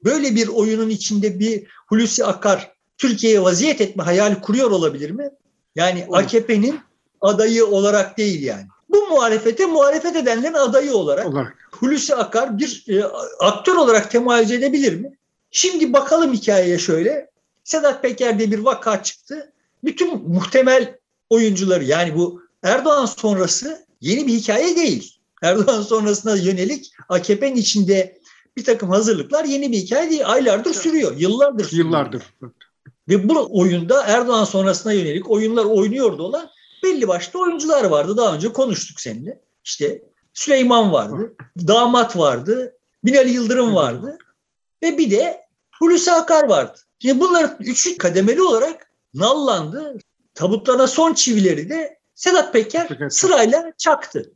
[0.05, 5.31] böyle bir oyunun içinde bir Hulusi Akar Türkiye'ye vaziyet etme hayali kuruyor olabilir mi?
[5.77, 6.07] Yani.
[6.13, 6.81] AKP'nin
[7.21, 8.67] adayı olarak değil yani.
[8.89, 11.57] Bu muhalefete muhalefet edenlerin adayı olarak olarak.
[11.73, 13.05] Hulusi Akar bir e,
[13.41, 15.19] aktör olarak temayüz edebilir mi?
[15.51, 17.31] Şimdi bakalım hikayeye şöyle.
[17.65, 19.53] Sedat Peker'de bir vaka çıktı.
[19.85, 20.99] Bütün muhtemel
[21.31, 25.15] oyuncuları yani bu Erdoğan sonrası yeni bir hikaye değil.
[25.43, 28.19] Erdoğan sonrasına yönelik AKP'nin içinde
[28.57, 30.33] bir takım hazırlıklar yeni bir hikaye değil.
[30.33, 31.87] Aylardır sürüyor, yıllardır sürüyor.
[31.87, 32.23] Yıllardır.
[33.09, 36.51] Ve bu oyunda Erdoğan sonrasına yönelik oyunlar oynuyordu olan
[36.83, 38.17] belli başlı oyuncular vardı.
[38.17, 39.41] Daha önce konuştuk seninle.
[39.65, 40.03] İşte
[40.35, 41.35] Süleyman vardı,
[41.69, 44.19] damat vardı, Binali Yıldırım vardı
[44.83, 45.41] ve bir de
[45.79, 46.81] Hulusi Akar vardı.
[46.99, 49.99] Şimdi bunların üçü kademeli olarak nallandı.
[50.35, 54.33] Tabutlarına son çivileri de Sedat Peker sırayla çaktı.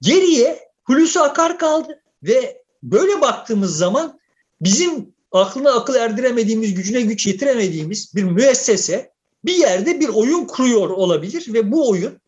[0.00, 4.20] Geriye Hulusi Akar kaldı ve böyle baktığımız zaman
[4.60, 9.12] bizim aklına akıl erdiremediğimiz, gücüne güç yetiremediğimiz bir müessese
[9.44, 12.20] bir yerde bir oyun kuruyor olabilir ve bu oyun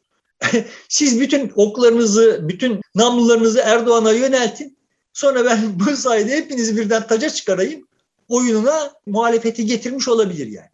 [0.89, 4.77] siz bütün oklarınızı, bütün namlularınızı Erdoğan'a yöneltin.
[5.13, 7.89] Sonra ben bu sayede hepinizi birden taca çıkarayım.
[8.29, 10.69] Oyununa muhalefeti getirmiş olabilir yani.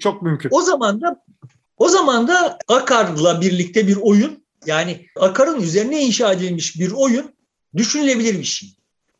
[0.00, 0.50] Çok mümkün.
[0.52, 1.22] O zaman da
[1.80, 7.32] o zaman da Akar'la birlikte bir oyun yani Akar'ın üzerine inşa edilmiş bir oyun
[7.76, 8.68] düşünülebilir bir şey.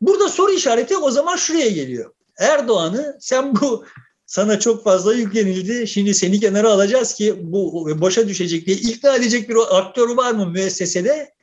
[0.01, 2.13] Burada soru işareti o zaman şuraya geliyor.
[2.39, 3.85] Erdoğan'ı sen bu
[4.25, 5.87] sana çok fazla yüklenildi.
[5.87, 10.45] Şimdi seni kenara alacağız ki bu boşa düşecek diye ikna edecek bir aktör var mı
[10.45, 11.33] müessesede?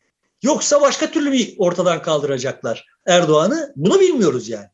[0.42, 3.72] Yoksa başka türlü bir ortadan kaldıracaklar Erdoğan'ı?
[3.76, 4.68] Bunu bilmiyoruz yani.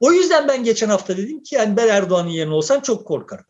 [0.00, 3.44] O yüzden ben geçen hafta dedim ki yani ben Erdoğan'ın yerine olsam çok korkarım.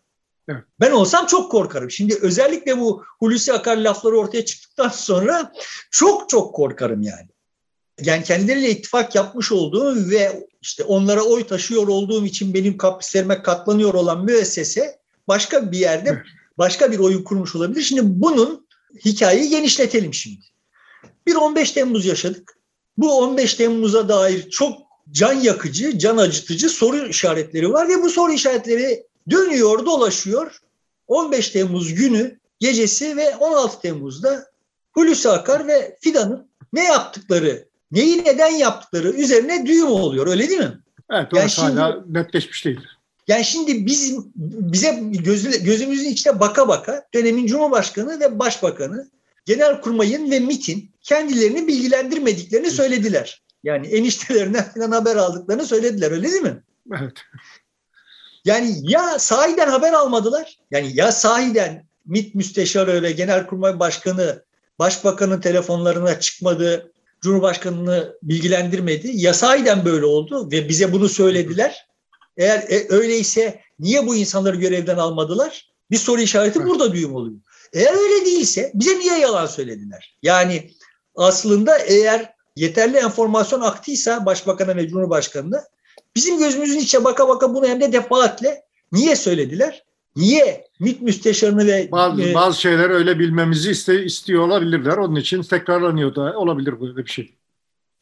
[0.52, 0.64] Evet.
[0.80, 1.90] Ben olsam çok korkarım.
[1.90, 5.52] Şimdi özellikle bu Hulusi Akar lafları ortaya çıktıktan sonra
[5.90, 7.28] çok çok korkarım yani.
[8.00, 13.94] Yani kendileriyle ittifak yapmış olduğum ve işte onlara oy taşıyor olduğum için benim kaprislerime katlanıyor
[13.94, 16.22] olan müessese başka bir yerde
[16.58, 17.82] başka bir oyun kurmuş olabilir.
[17.82, 18.66] Şimdi bunun
[19.04, 20.44] hikayeyi genişletelim şimdi.
[21.26, 22.58] Bir 15 Temmuz yaşadık.
[22.96, 24.78] Bu 15 Temmuz'a dair çok
[25.10, 30.60] can yakıcı, can acıtıcı soru işaretleri var ve bu soru işaretleri dönüyor, dolaşıyor.
[31.06, 34.46] 15 Temmuz günü gecesi ve 16 Temmuz'da
[34.92, 40.78] Hulusi Akar ve Fidan'ın ne yaptıkları, neyi neden yaptıkları üzerine düğüm oluyor öyle değil mi?
[41.10, 42.80] Evet, Yani şimdi- hala netleşmiş değil.
[43.28, 49.08] Yani şimdi biz bize gözü, gözümüzün içine baka baka dönemin Cumhurbaşkanı ve Başbakanı
[49.46, 53.42] Genelkurmay'ın ve MİT'in kendilerini bilgilendirmediklerini söylediler.
[53.64, 56.62] Yani eniştelerinden falan haber aldıklarını söylediler öyle değil mi?
[57.00, 57.12] Evet.
[58.44, 60.58] Yani ya sahiden haber almadılar.
[60.70, 64.42] Yani ya sahiden MİT müsteşarı ve Genelkurmay Başkanı
[64.78, 69.10] Başbakanın telefonlarına çıkmadı, Cumhurbaşkanını bilgilendirmedi.
[69.14, 71.86] Ya sahiden böyle oldu ve bize bunu söylediler.
[72.36, 75.72] Eğer e, öyleyse niye bu insanları görevden almadılar?
[75.90, 76.68] Bir soru işareti Evet.
[76.68, 77.36] burada düğüm oluyor.
[77.72, 80.18] Eğer öyle değilse bize niye yalan söylediler?
[80.22, 80.70] Yani
[81.16, 85.64] aslında eğer yeterli enformasyon aktıysa Başbakan'a ve Cumhurbaşkanı'na
[86.16, 89.84] bizim gözümüzün içe baka baka bunu hem de defaatle niye söylediler?
[90.16, 94.96] Niye MİT müsteşarını ve Bazı, e, bazı şeyler öyle bilmemizi iste, istiyor olabilirler.
[94.96, 97.34] Onun için tekrarlanıyor da olabilir böyle bir şey.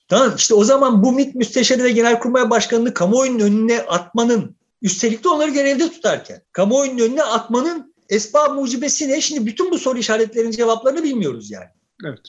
[0.08, 5.28] Tamam işte o zaman bu MİT müsteşarı ve genelkurmay başkanını kamuoyunun önüne atmanın üstelik de
[5.28, 9.20] onları görevde tutarken kamuoyunun önüne atmanın esbab mucibesi ne?
[9.20, 11.68] Şimdi bütün bu soru işaretlerinin cevaplarını bilmiyoruz yani.
[12.04, 12.20] Evet.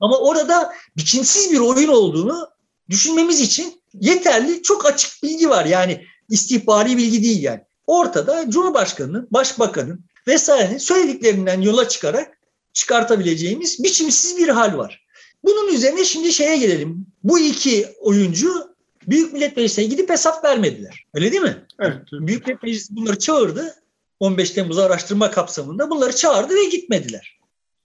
[0.00, 2.48] Ama orada biçimsiz bir oyun olduğunu
[2.90, 5.64] düşünmemiz için yeterli çok açık bilgi var.
[5.64, 7.60] Yani istihbari bilgi değil yani.
[7.86, 12.38] Ortada Cumhurbaşkanı'nın, Başbakan'ın vesairenin söylediklerinden yola çıkarak
[12.72, 15.04] çıkartabileceğimiz biçimsiz bir hal var.
[15.44, 17.06] Bunun üzerine şimdi şeye gelelim.
[17.24, 18.74] Bu iki oyuncu
[19.08, 21.04] Büyük Millet Meclisi'ne gidip hesap vermediler.
[21.14, 21.66] Öyle değil mi?
[21.80, 21.96] Evet.
[22.12, 23.74] Büyük Millet Meclisi bunları çağırdı.
[24.20, 27.38] 15 Temmuz araştırma kapsamında bunları çağırdı ve gitmediler.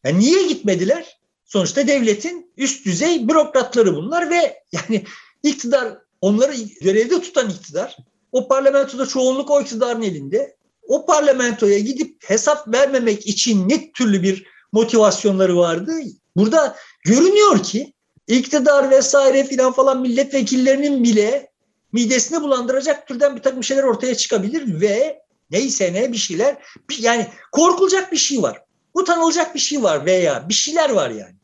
[0.04, 1.20] Yani niye gitmediler?
[1.46, 5.04] Sonuçta devletin üst düzey bürokratları bunlar ve yani
[5.44, 7.98] iktidar onları görevde tutan iktidar
[8.32, 10.56] o parlamentoda çoğunluk o iktidarın elinde.
[10.88, 15.92] O parlamentoya gidip hesap vermemek için ne türlü bir motivasyonları vardı?
[16.36, 16.76] Burada
[17.06, 17.94] görünüyor ki
[18.28, 21.52] iktidar vesaire filan falan milletvekillerinin bile
[21.92, 25.22] midesini bulandıracak türden bir takım şeyler ortaya çıkabilir ve
[25.52, 26.58] neyse ne bir şeyler
[27.00, 28.64] yani korkulacak bir şey var.
[28.94, 31.36] Utanılacak bir şey var veya bir şeyler var yani.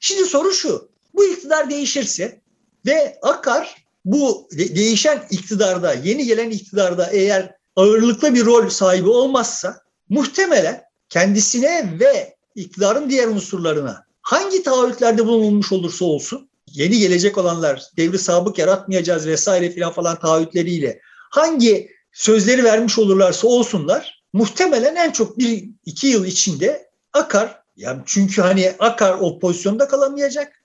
[0.00, 0.88] Şimdi soru şu.
[1.14, 2.40] Bu iktidar değişirse
[2.86, 9.80] ve Akar bu de- değişen iktidarda, yeni gelen iktidarda eğer ağırlıklı bir rol sahibi olmazsa
[10.08, 18.18] muhtemelen kendisine ve iktidarın diğer unsurlarına hangi taahhütlerde bulunmuş olursa olsun yeni gelecek olanlar devri
[18.18, 25.64] sabık yaratmayacağız vesaire filan falan taahhütleriyle hangi sözleri vermiş olurlarsa olsunlar muhtemelen en çok bir
[25.86, 30.62] iki yıl içinde Akar yani çünkü hani Akar o pozisyonda kalamayacak.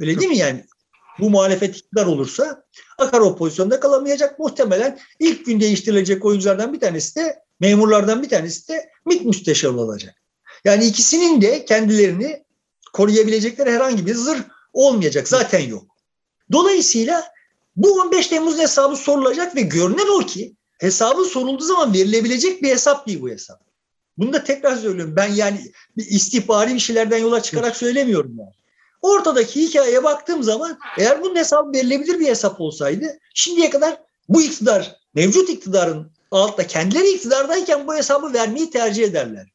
[0.00, 0.66] Öyle değil mi yani?
[1.20, 2.64] Bu muhalefet iktidar olursa
[2.98, 4.38] Akar o pozisyonda kalamayacak.
[4.38, 10.14] Muhtemelen ilk gün değiştirilecek oyunculardan bir tanesi de memurlardan bir tanesi de MİT müsteşarı olacak.
[10.64, 12.44] Yani ikisinin de kendilerini
[12.92, 14.40] koruyabilecekleri herhangi bir zırh
[14.72, 15.28] olmayacak.
[15.28, 15.84] Zaten yok.
[16.52, 17.24] Dolayısıyla
[17.76, 23.06] bu 15 Temmuz hesabı sorulacak ve görünen o ki hesabı sorulduğu zaman verilebilecek bir hesap
[23.06, 23.60] değil bu hesap.
[24.18, 25.16] Bunu da tekrar söylüyorum.
[25.16, 28.59] Ben yani bir istihbari bir şeylerden yola çıkarak söylemiyorum yani.
[29.02, 33.96] Ortadaki hikayeye baktığım zaman eğer bunun hesabı verilebilir bir hesap olsaydı şimdiye kadar
[34.28, 39.46] bu iktidar, mevcut iktidarın altta kendileri iktidardayken bu hesabı vermeyi tercih ederler.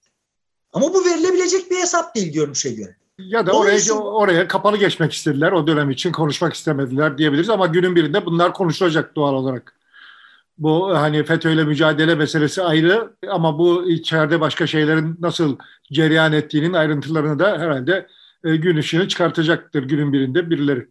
[0.73, 2.95] Ama bu verilebilecek bir hesap değil görünüşe göre.
[3.17, 5.51] Ya da oraya, oraya kapalı geçmek istediler.
[5.51, 9.75] O dönem için konuşmak istemediler diyebiliriz ama günün birinde bunlar konuşulacak doğal olarak.
[10.57, 15.57] Bu hani FETÖ'yle mücadele meselesi ayrı ama bu içeride başka şeylerin nasıl
[15.91, 18.07] cereyan ettiğinin ayrıntılarını da herhalde
[18.45, 20.87] e, gün ışığını çıkartacaktır günün birinde birileri.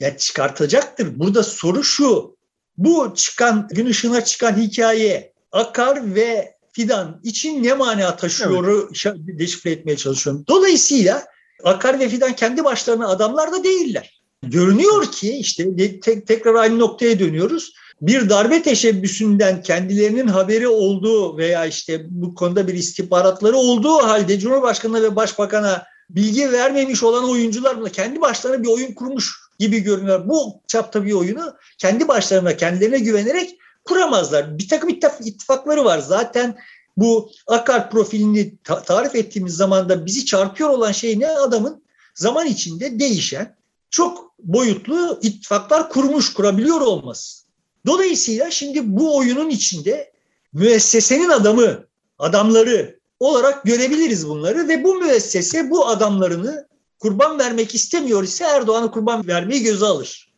[0.00, 1.18] Ya çıkartacaktır.
[1.18, 2.36] Burada soru şu.
[2.76, 9.16] Bu çıkan gün ışığına çıkan hikaye Akar ve Fidan için ne mana taşıyor evet.
[9.16, 10.44] deşifre etmeye çalışıyorum.
[10.48, 11.24] Dolayısıyla
[11.64, 14.20] Akar ve Fidan kendi başlarına adamlar da değiller.
[14.42, 17.72] Görünüyor ki işte tek, tekrar aynı noktaya dönüyoruz.
[18.00, 25.02] Bir darbe teşebbüsünden kendilerinin haberi olduğu veya işte bu konuda bir istihbaratları olduğu halde Cumhurbaşkanı'na
[25.02, 30.28] ve Başbakan'a bilgi vermemiş olan oyuncular buna kendi başlarına bir oyun kurmuş gibi görünüyor.
[30.28, 34.58] Bu çapta bir oyunu kendi başlarına kendilerine güvenerek kuramazlar.
[34.58, 34.90] Bir takım
[35.24, 35.98] ittifakları var.
[35.98, 36.58] Zaten
[36.96, 41.28] bu Akar profilini ta- tarif ettiğimiz zamanda bizi çarpıyor olan şey ne?
[41.28, 43.56] Adamın zaman içinde değişen
[43.90, 47.44] çok boyutlu ittifaklar kurmuş, kurabiliyor olması.
[47.86, 50.12] Dolayısıyla şimdi bu oyunun içinde
[50.52, 51.84] müessesenin adamı,
[52.18, 56.66] adamları olarak görebiliriz bunları ve bu müessese bu adamlarını
[56.98, 60.32] kurban vermek istemiyor ise Erdoğan'ı kurban vermeyi göze alır.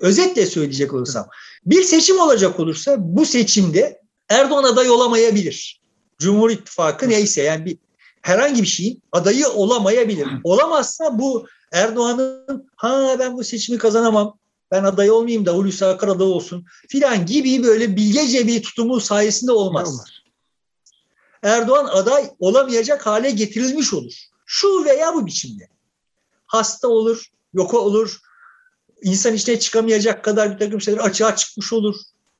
[0.00, 1.28] Özetle söyleyecek olursam
[1.66, 5.80] bir seçim olacak olursa bu seçimde Erdoğan aday olamayabilir.
[6.18, 7.78] Cumhur İttifakı neyse yani bir
[8.22, 10.28] herhangi bir şeyin adayı olamayabilir.
[10.44, 14.38] Olamazsa bu Erdoğan'ın ha ben bu seçimi kazanamam
[14.70, 19.52] ben aday olmayayım da Hulusi Akar aday olsun filan gibi böyle bilgece bir tutumu sayesinde
[19.52, 19.88] olmaz.
[19.88, 20.06] olmaz.
[21.42, 24.12] Erdoğan aday olamayacak hale getirilmiş olur.
[24.46, 25.68] Şu veya bu biçimde.
[26.46, 28.20] Hasta olur, yok olur,
[29.02, 31.96] insan içine çıkamayacak kadar bir takım şeyler açığa çıkmış olur.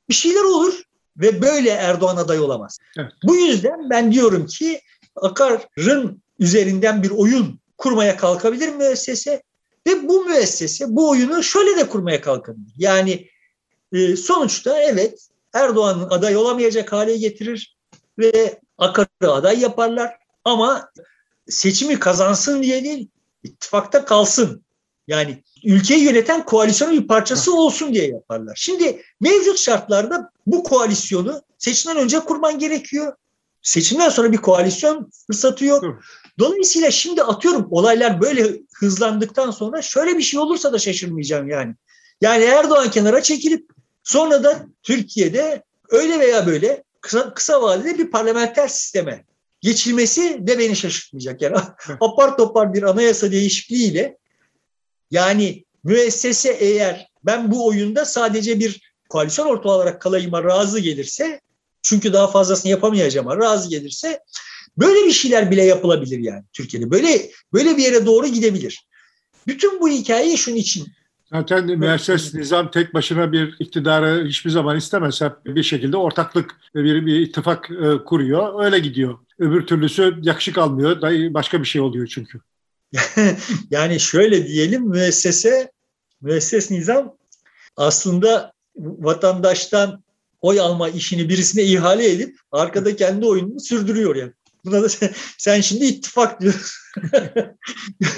[0.09, 0.83] Bir şeyler olur
[1.17, 2.79] ve böyle Erdoğan aday olamaz.
[2.99, 3.13] Evet.
[3.25, 4.81] Bu yüzden ben diyorum ki
[5.17, 9.43] Akar'ın üzerinden bir oyun kurmaya kalkabilir müessese
[9.87, 12.73] ve bu müessese bu oyunu şöyle de kurmaya kalkabilir.
[12.77, 13.29] Yani
[13.93, 17.77] e, sonuçta evet Erdoğan'ın aday olamayacak hale getirir
[18.19, 20.91] ve Akar'ı aday yaparlar ama
[21.49, 23.09] seçimi kazansın diye değil
[23.43, 24.65] ittifakta kalsın.
[25.09, 28.55] Yani ülkeyi yöneten koalisyonun bir parçası olsun diye yaparlar.
[28.57, 33.17] Şimdi mevcut şartlarda bu koalisyonu seçimden önce kurman gerekiyor.
[33.63, 35.85] Seçimden sonra bir koalisyon fırsatı yok.
[36.39, 41.75] Dolayısıyla şimdi atıyorum olaylar böyle hızlandıktan sonra şöyle bir şey olursa da şaşırmayacağım yani.
[42.21, 43.71] Yani Erdoğan kenara çekilip
[44.05, 49.25] sonra da Türkiye'de öyle veya böyle kısa, kısa vadede bir parlamenter sisteme
[49.61, 51.43] geçilmesi de beni şaşırtmayacak.
[51.43, 51.57] Yani
[52.01, 54.19] apar topar bir anayasa değişikliğiyle
[55.11, 61.41] yani müessese eğer ben bu oyunda sadece bir koalisyon ortağı olarak kalayıma razı gelirse
[61.83, 64.21] çünkü daha fazlasını yapamayacağım razı gelirse
[64.79, 66.91] böyle bir şeyler bile yapılabilir yani Türkiye'de.
[66.91, 68.87] Böyle böyle bir yere doğru gidebilir.
[69.47, 70.87] Bütün bu hikayeyi şunun için
[71.33, 75.21] Zaten müesses nizam tek başına bir iktidarı hiçbir zaman istemez.
[75.21, 78.65] Hep bir şekilde ortaklık, bir, bir ittifak e, kuruyor.
[78.65, 79.19] Öyle gidiyor.
[79.39, 81.03] Öbür türlüsü yakışık almıyor.
[81.35, 82.41] Başka bir şey oluyor çünkü.
[83.71, 85.73] yani şöyle diyelim müessese,
[86.21, 87.17] müesses nizam
[87.77, 90.03] aslında vatandaştan
[90.41, 94.33] oy alma işini birisine ihale edip arkada kendi oyununu sürdürüyor yani.
[94.67, 96.83] Buna da sen, sen şimdi ittifak diyorsun.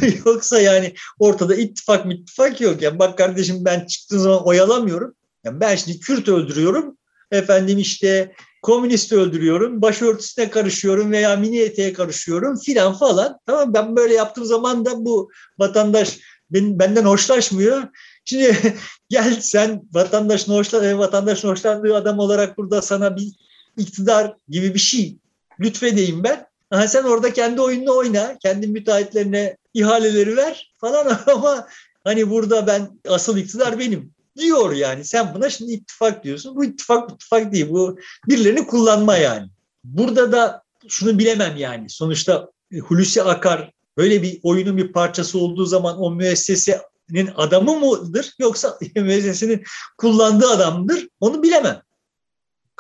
[0.27, 2.83] Yoksa yani ortada ittifak mı ittifak yok.
[2.83, 5.15] Yani bak kardeşim ben çıktığım zaman oyalamıyorum.
[5.45, 6.99] Yani ben şimdi Kürt öldürüyorum.
[7.31, 8.33] Efendim işte
[8.63, 13.39] komünist öldürüyorum, başörtüsüne karışıyorum veya mini eteğe karışıyorum filan falan.
[13.47, 16.19] Tamam ben böyle yaptığım zaman da bu vatandaş
[16.51, 17.83] ben, benden hoşlaşmıyor.
[18.25, 18.57] Şimdi
[19.09, 23.33] gel sen vatandaşın, hoşlan, vatandaşın hoşlandığı adam olarak burada sana bir
[23.77, 25.19] iktidar gibi bir şey
[25.61, 26.47] lütfedeyim ben.
[26.71, 31.69] Ha, sen orada kendi oyununu oyna, kendi müteahhitlerine ihaleleri ver falan ama
[32.05, 35.05] hani burada ben asıl iktidar benim diyor yani.
[35.05, 36.57] Sen buna şimdi ittifak diyorsun.
[36.57, 37.69] Bu ittifak ittifak değil.
[37.71, 39.49] Bu birilerini kullanma yani.
[39.85, 41.91] Burada da şunu bilemem yani.
[41.91, 48.79] Sonuçta Hulusi Akar böyle bir oyunun bir parçası olduğu zaman o müessesenin adamı mıdır yoksa
[48.97, 49.65] müessesenin
[49.99, 51.83] kullandığı adamdır onu bilemem.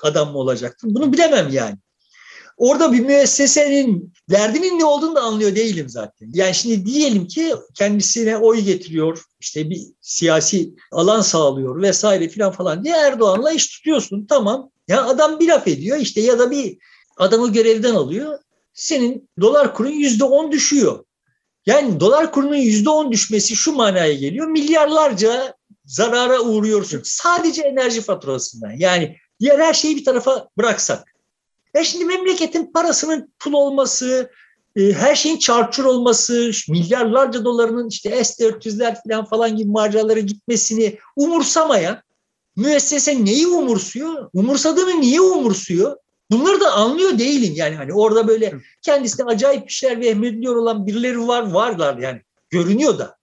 [0.03, 0.88] Adam mı olacaktır?
[0.91, 1.77] Bunu bilemem yani.
[2.59, 6.31] Orada bir müessesenin derdinin ne olduğunu da anlıyor değilim zaten.
[6.35, 12.85] Yani şimdi diyelim ki kendisine oy getiriyor, işte bir siyasi alan sağlıyor vesaire filan falan
[12.85, 14.27] diye Erdoğan'la iş tutuyorsun.
[14.29, 14.71] Tamam.
[14.88, 16.79] Ya adam bir laf ediyor işte ya da bir
[17.16, 18.38] adamı görevden alıyor.
[18.75, 21.05] Senin dolar kurun yüzde on düşüyor.
[21.66, 24.47] Yani dolar kurunun yüzde on düşmesi şu manaya geliyor.
[24.47, 27.01] Milyarlarca zarara uğruyorsun.
[27.05, 28.71] Sadece enerji faturasından.
[28.79, 31.14] Yani diğer her şeyi bir tarafa bıraksak.
[31.74, 34.31] Ya şimdi memleketin parasının pul olması,
[34.76, 42.02] e, her şeyin çarçur olması, milyarlarca dolarının işte S-400'ler falan falan gibi maceralara gitmesini umursamayan
[42.57, 44.31] müessese neyi umursuyor?
[44.33, 45.96] Umursadığını niye umursuyor?
[46.31, 51.50] Bunları da anlıyor değilim yani hani orada böyle kendisine acayip işler vehmediliyor olan birileri var
[51.50, 53.18] varlar yani görünüyor da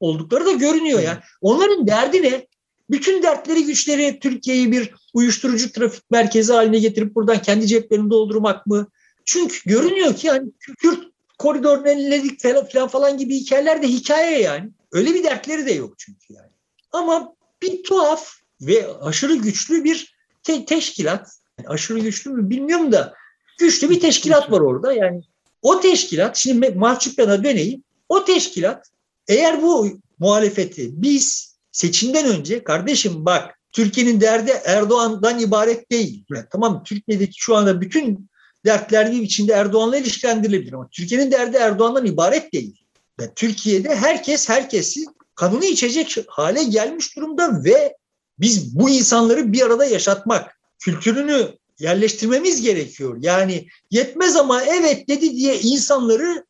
[0.00, 1.18] oldukları da görünüyor yani.
[1.40, 2.46] Onların derdi ne?
[2.90, 8.86] Bütün dertleri güçleri Türkiye'yi bir uyuşturucu trafik merkezi haline getirip buradan kendi ceplerini doldurmak mı?
[9.24, 11.02] Çünkü görünüyor ki yani Kürt
[11.38, 14.70] koridorunu enledik falan falan gibi hikayeler de hikaye yani.
[14.92, 16.50] Öyle bir dertleri de yok çünkü yani.
[16.92, 21.28] Ama bir tuhaf ve aşırı güçlü bir te- teşkilat.
[21.58, 23.14] Yani aşırı güçlü mü bilmiyorum da
[23.58, 24.92] güçlü bir teşkilat var orada.
[24.92, 25.22] Yani
[25.62, 27.82] o teşkilat şimdi mahcuplana döneyim.
[28.08, 28.90] O teşkilat
[29.28, 31.47] eğer bu muhalefeti biz
[31.78, 36.24] seçimden önce kardeşim bak Türkiye'nin derdi Erdoğan'dan ibaret değil.
[36.30, 38.30] Yani tamam Türkiye'deki şu anda bütün
[38.66, 42.84] dertler bir içinde Erdoğan'la ilişkilendirilebilir ama Türkiye'nin derdi Erdoğan'dan ibaret değil.
[43.20, 47.96] Yani Türkiye'de herkes herkesi kanını içecek hale gelmiş durumda ve
[48.38, 53.16] biz bu insanları bir arada yaşatmak, kültürünü yerleştirmemiz gerekiyor.
[53.20, 56.44] Yani yetmez ama evet dedi diye insanları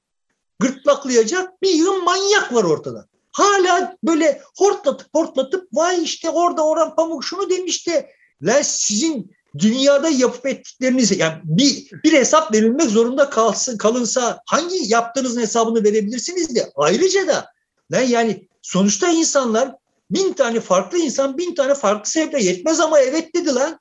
[0.59, 3.09] gırtlaklayacak bir yığın manyak var ortada.
[3.39, 8.07] Hala böyle hortlatıp hortlatıp vay işte orada Orhan Pamuk şunu demişti.
[8.43, 15.41] La sizin dünyada yapıp ettikleriniz yani bir, bir hesap verilmek zorunda kalsın kalınsa hangi yaptığınızın
[15.41, 17.47] hesabını verebilirsiniz de ayrıca da
[17.93, 19.75] lan yani sonuçta insanlar
[20.11, 23.81] bin tane farklı insan bin tane farklı sebeple yetmez ama evet dedi lan.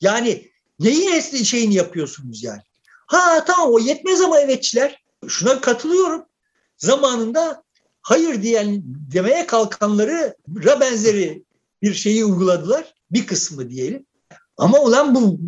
[0.00, 2.62] Yani neyin esli şeyini yapıyorsunuz yani?
[3.06, 6.24] Ha tamam o yetmez ama evetçiler şuna katılıyorum.
[6.78, 7.62] Zamanında
[8.02, 11.42] hayır diyen demeye kalkanları ra benzeri
[11.82, 12.94] bir şeyi uyguladılar.
[13.10, 14.06] Bir kısmı diyelim.
[14.56, 15.38] Ama ulan bu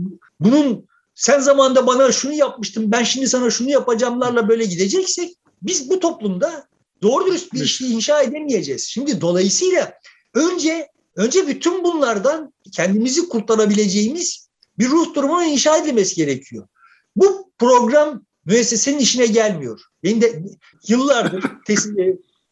[0.41, 6.01] bunun sen zamanda bana şunu yapmıştın ben şimdi sana şunu yapacağımlarla böyle gideceksek biz bu
[6.01, 6.69] toplumda
[7.03, 8.85] doğru dürüst bir işi inşa edemeyeceğiz.
[8.85, 9.95] Şimdi dolayısıyla
[10.35, 16.69] önce önce bütün bunlardan kendimizi kurtarabileceğimiz bir ruh durumunun inşa edilmesi gerekiyor.
[17.17, 19.81] Bu program müessesenin işine gelmiyor.
[20.03, 20.43] Benim de
[20.89, 21.45] yıllardır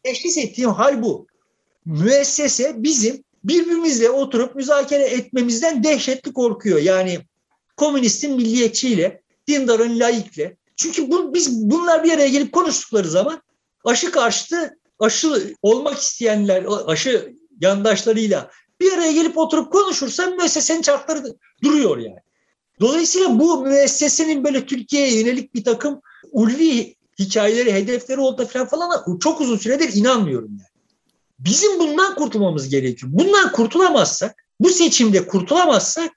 [0.03, 1.27] teşhis ettiğim hal bu.
[1.85, 6.79] Müessese bizim birbirimizle oturup müzakere etmemizden dehşetli korkuyor.
[6.79, 7.19] Yani
[7.77, 10.57] komünistin milliyetçiyle, dindarın laikle.
[10.75, 13.41] Çünkü bu, biz bunlar bir araya gelip konuştukları zaman
[13.85, 21.23] aşı karşıtı, aşı olmak isteyenler, aşı yandaşlarıyla bir araya gelip oturup konuşursa müessesenin çarkları
[21.63, 22.19] duruyor yani.
[22.79, 29.41] Dolayısıyla bu müessesenin böyle Türkiye'ye yönelik bir takım ulvi hikayeleri, hedefleri oldu falan falan çok
[29.41, 30.73] uzun süredir inanmıyorum yani.
[31.39, 33.11] Bizim bundan kurtulmamız gerekiyor.
[33.15, 36.11] Bundan kurtulamazsak, bu seçimde kurtulamazsak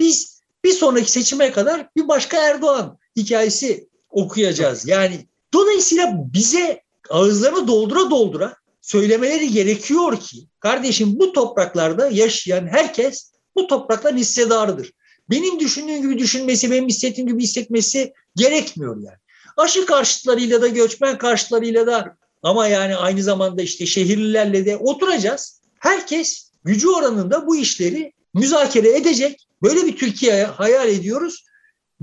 [0.00, 4.88] biz bir sonraki seçime kadar bir başka Erdoğan hikayesi okuyacağız.
[4.88, 13.66] Yani dolayısıyla bize ağızlarını doldura doldura söylemeleri gerekiyor ki kardeşim bu topraklarda yaşayan herkes bu
[13.66, 14.92] toprakların hissedarıdır.
[15.30, 19.21] Benim düşündüğüm gibi düşünmesi, benim hissettiğim gibi hissetmesi gerekmiyor yani.
[19.56, 25.62] Aşı karşıtlarıyla da göçmen karşıtlarıyla da ama yani aynı zamanda işte şehirlilerle de oturacağız.
[25.78, 29.46] Herkes gücü oranında bu işleri müzakere edecek.
[29.62, 31.44] Böyle bir Türkiye hayal ediyoruz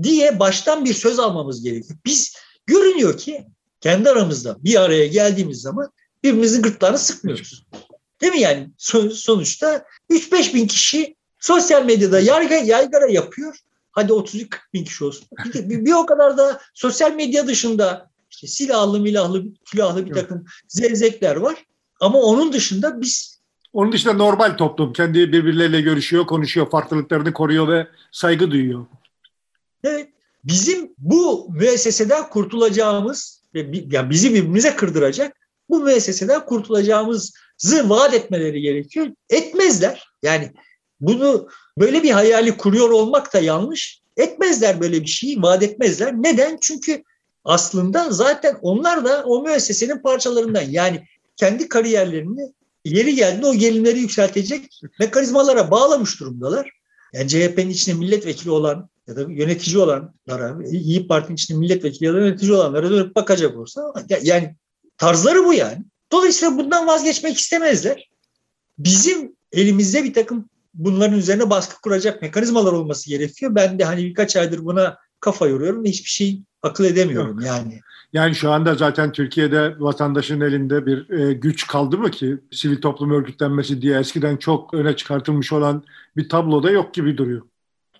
[0.02, 1.98] diye baştan bir söz almamız gerekiyor.
[2.04, 2.36] Biz
[2.66, 3.46] görünüyor ki
[3.80, 5.90] kendi aramızda bir araya geldiğimiz zaman
[6.24, 7.66] birbirimizin gırtlağını sıkmıyoruz.
[8.20, 8.70] Değil mi yani?
[9.12, 13.58] Sonuçta 3-5 bin kişi sosyal medyada yargı, yaygara yapıyor.
[14.00, 15.26] Hadi 30 40 bin kişi olsun.
[15.44, 20.44] Bir, bir, bir o kadar da sosyal medya dışında işte silahlı milahlı külahlı bir takım
[20.68, 21.66] zevzekler var.
[22.00, 23.40] Ama onun dışında biz
[23.72, 28.86] onun dışında normal toplum kendi birbirleriyle görüşüyor, konuşuyor, farklılıklarını koruyor ve saygı duyuyor.
[29.84, 30.08] Evet.
[30.44, 35.36] Bizim bu müesseseden kurtulacağımız ve yani bizi birbirimize kırdıracak
[35.68, 37.32] bu müesseseden kurtulacağımızı
[37.84, 39.06] vaat etmeleri gerekiyor.
[39.30, 40.08] Etmezler.
[40.22, 40.52] Yani
[41.00, 41.48] bunu
[41.78, 44.00] böyle bir hayali kuruyor olmak da yanlış.
[44.16, 46.14] Etmezler böyle bir şeyi, vaat etmezler.
[46.14, 46.58] Neden?
[46.62, 47.02] Çünkü
[47.44, 50.62] aslında zaten onlar da o müessesenin parçalarından.
[50.62, 51.04] Yani
[51.36, 52.52] kendi kariyerlerini
[52.84, 56.70] yeri geldiğinde o gelinleri yükseltecek mekanizmalara bağlamış durumdalar.
[57.12, 62.18] Yani CHP'nin içinde milletvekili olan ya da yönetici olanlara, İyi Parti'nin içinde milletvekili ya da
[62.18, 63.92] yönetici olanlara dönüp bakacak olsa
[64.22, 64.54] yani
[64.98, 65.84] tarzları bu yani.
[66.12, 68.10] Dolayısıyla bundan vazgeçmek istemezler.
[68.78, 73.54] Bizim elimizde bir takım bunların üzerine baskı kuracak mekanizmalar olması gerekiyor.
[73.54, 77.46] Ben de hani birkaç aydır buna kafa yoruyorum ve hiçbir şey akıl edemiyorum Yok.
[77.46, 77.80] yani.
[78.12, 83.10] Yani şu anda zaten Türkiye'de vatandaşın elinde bir e, güç kaldı mı ki sivil toplum
[83.10, 85.84] örgütlenmesi diye eskiden çok öne çıkartılmış olan
[86.16, 87.42] bir tabloda yok gibi duruyor.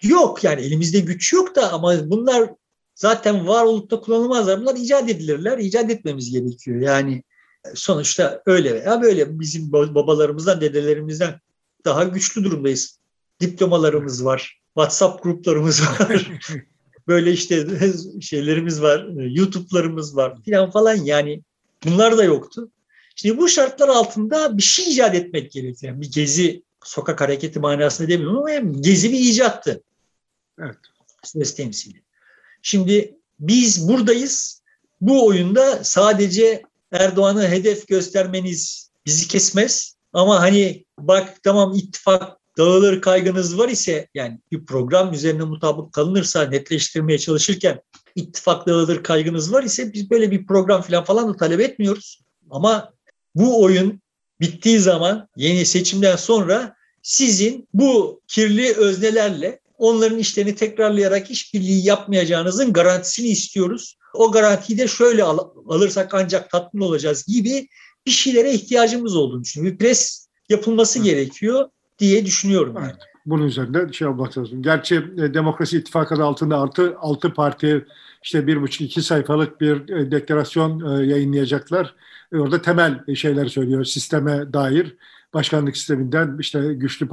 [0.02, 2.50] Yok yani elimizde güç yok da ama bunlar
[2.94, 4.60] zaten var olup da kullanılmazlar.
[4.60, 5.58] Bunlar icat edilirler.
[5.58, 6.80] İcat etmemiz gerekiyor.
[6.80, 7.22] Yani
[7.74, 11.40] sonuçta öyle veya böyle bizim babalarımızdan, dedelerimizden
[11.84, 12.98] daha güçlü durumdayız.
[13.40, 14.60] Diplomalarımız var.
[14.74, 16.30] WhatsApp gruplarımız var.
[17.08, 17.66] böyle işte
[18.20, 19.06] şeylerimiz var.
[19.14, 21.42] YouTube'larımız var filan falan yani
[21.84, 22.70] bunlar da yoktu.
[23.16, 25.92] Şimdi bu şartlar altında bir şey icat etmek gerekiyor.
[25.92, 29.82] Yani bir gezi sokak hareketi manasında demiyorum ama yani gezi bir icattı.
[30.58, 30.76] Evet.
[31.24, 32.02] Söz temsili.
[32.62, 34.62] Şimdi biz buradayız.
[35.00, 36.62] Bu oyunda sadece
[36.92, 39.96] Erdoğan'ı hedef göstermeniz bizi kesmez.
[40.12, 46.42] Ama hani bak tamam ittifak dağılır kaygınız var ise yani bir program üzerine mutabık kalınırsa
[46.42, 47.80] netleştirmeye çalışırken
[48.14, 52.22] ittifak dağılır kaygınız var ise biz böyle bir program falan falan da talep etmiyoruz.
[52.50, 52.92] Ama
[53.34, 54.00] bu oyun
[54.40, 63.28] bittiği zaman yeni seçimden sonra sizin bu kirli öznelerle onların işlerini tekrarlayarak işbirliği yapmayacağınızın garantisini
[63.28, 63.96] istiyoruz.
[64.14, 67.68] O garantiyi de şöyle al- alırsak ancak tatmin olacağız gibi
[68.06, 69.78] bir şeylere ihtiyacımız olduğunu düşünüyorum.
[69.78, 71.04] Bir pres yapılması Hı.
[71.04, 72.74] gerekiyor diye düşünüyorum.
[72.78, 72.88] Evet.
[72.90, 73.10] Yani.
[73.26, 74.62] Bunun üzerinde şey olmak lazım.
[74.62, 77.86] Gerçi e, Demokrasi İttifakı altında altı, altı parti
[78.22, 81.94] işte bir buçuk iki sayfalık bir e, deklarasyon e, yayınlayacaklar.
[82.32, 84.96] E, orada temel şeyler söylüyor sisteme dair.
[85.34, 87.08] Başkanlık sisteminden işte güçlü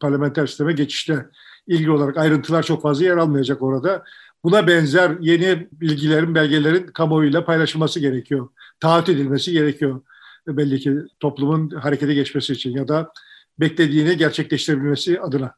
[0.00, 1.26] parlamenter sisteme geçişte
[1.66, 4.04] ilgili olarak ayrıntılar çok fazla yer almayacak orada.
[4.44, 8.48] Buna benzer yeni bilgilerin, belgelerin kamuoyuyla paylaşılması gerekiyor.
[8.80, 10.02] Taahhüt edilmesi gerekiyor.
[10.46, 13.12] Belli ki toplumun harekete geçmesi için ya da
[13.60, 15.54] beklediğini gerçekleştirebilmesi adına.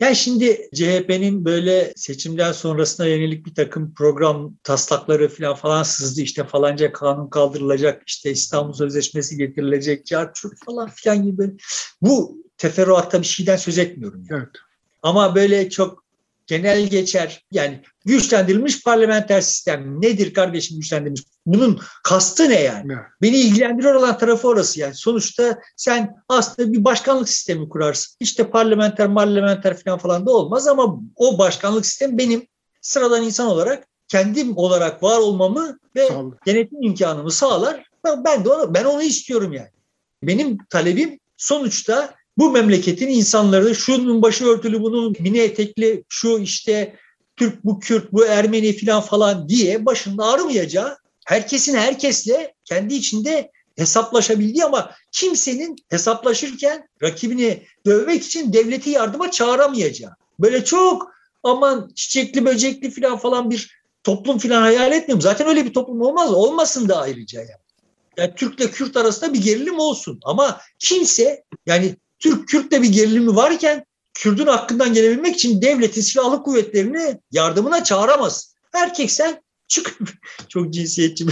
[0.00, 6.20] Yani şimdi CHP'nin böyle seçimden sonrasına yönelik bir takım program taslakları falan falan sızdı.
[6.20, 11.52] İşte falanca kanun kaldırılacak, işte İstanbul Sözleşmesi getirilecek, çarçur falan filan gibi.
[12.02, 14.24] Bu teferruatta bir şeyden söz etmiyorum.
[14.30, 14.40] Yani.
[14.42, 14.50] Evet.
[15.02, 16.04] Ama böyle çok
[16.48, 21.22] genel geçer yani güçlendirilmiş parlamenter sistem nedir kardeşim güçlendirilmiş?
[21.46, 22.88] Bunun kastı ne yani?
[22.88, 22.96] Ne?
[23.22, 24.94] Beni ilgilendiriyor olan tarafı orası yani.
[24.94, 28.16] Sonuçta sen aslında bir başkanlık sistemi kurarsın.
[28.20, 32.46] İşte parlamenter, parlamenter falan falan da olmaz ama o başkanlık sistemi benim
[32.80, 36.08] sıradan insan olarak kendim olarak var olmamı ve
[36.46, 37.84] denetim imkanımı sağlar.
[38.24, 39.70] Ben de onu, ben onu istiyorum yani.
[40.22, 46.96] Benim talebim sonuçta bu memleketin insanları şunun başı örtülü bunun mini etekli şu işte
[47.36, 54.64] Türk bu Kürt bu Ermeni filan falan diye başında ağrımayacağı herkesin herkesle kendi içinde hesaplaşabildiği
[54.64, 60.12] ama kimsenin hesaplaşırken rakibini dövmek için devleti yardıma çağıramayacağı.
[60.40, 61.12] Böyle çok
[61.42, 65.22] aman çiçekli böcekli filan falan bir toplum filan hayal etmiyorum.
[65.22, 66.32] Zaten öyle bir toplum olmaz.
[66.32, 67.50] Olmasın da ayrıca yani.
[68.16, 70.20] Yani Türk'le Kürt arasında bir gerilim olsun.
[70.24, 77.84] Ama kimse yani Türk-Kürt'le bir gerilimi varken Kürt'ün hakkından gelebilmek için devletin silahlı kuvvetlerini yardımına
[77.84, 78.54] çağıramaz.
[78.72, 79.98] Erkek sen çık
[80.48, 81.26] çok cinsiyetçi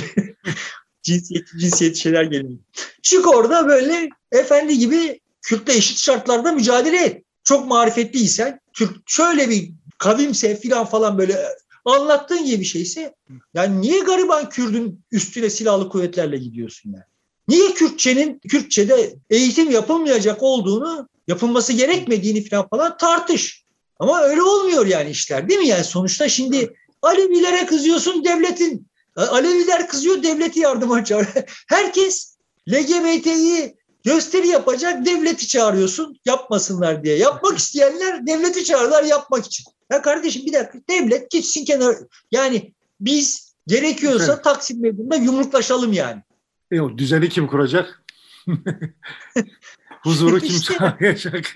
[1.02, 2.58] cinsiyetçi cinsiyetçi şeyler geliyor.
[3.02, 7.22] Çık orada böyle efendi gibi Kürt'le eşit şartlarda mücadele et.
[7.44, 11.46] Çok marifetliysen, Türk şöyle bir kavimse filan falan böyle
[11.84, 13.14] anlattığın gibi bir şeyse
[13.54, 17.04] yani niye gariban Kürdün üstüne silahlı kuvvetlerle gidiyorsun yani?
[17.48, 23.64] Niye Kürtçenin Kürtçe'de eğitim yapılmayacak olduğunu, yapılması gerekmediğini falan falan tartış.
[23.98, 25.66] Ama öyle olmuyor yani işler değil mi?
[25.66, 28.86] Yani sonuçta şimdi Alevilere kızıyorsun devletin.
[29.16, 31.44] Aleviler kızıyor devleti yardıma çağırıyor.
[31.68, 32.36] Herkes
[32.70, 37.16] LGBT'yi gösteri yapacak devleti çağırıyorsun yapmasınlar diye.
[37.16, 39.64] Yapmak isteyenler devleti çağırırlar yapmak için.
[39.92, 41.96] Ya kardeşim bir dakika devlet gitsin kenar.
[42.32, 44.42] Yani biz gerekiyorsa.
[44.42, 46.22] Taksim Meydanı'nda yumruklaşalım yani.
[46.70, 48.02] E, o düzeni kim kuracak?
[50.02, 51.54] Huzuru kim sağlayacak?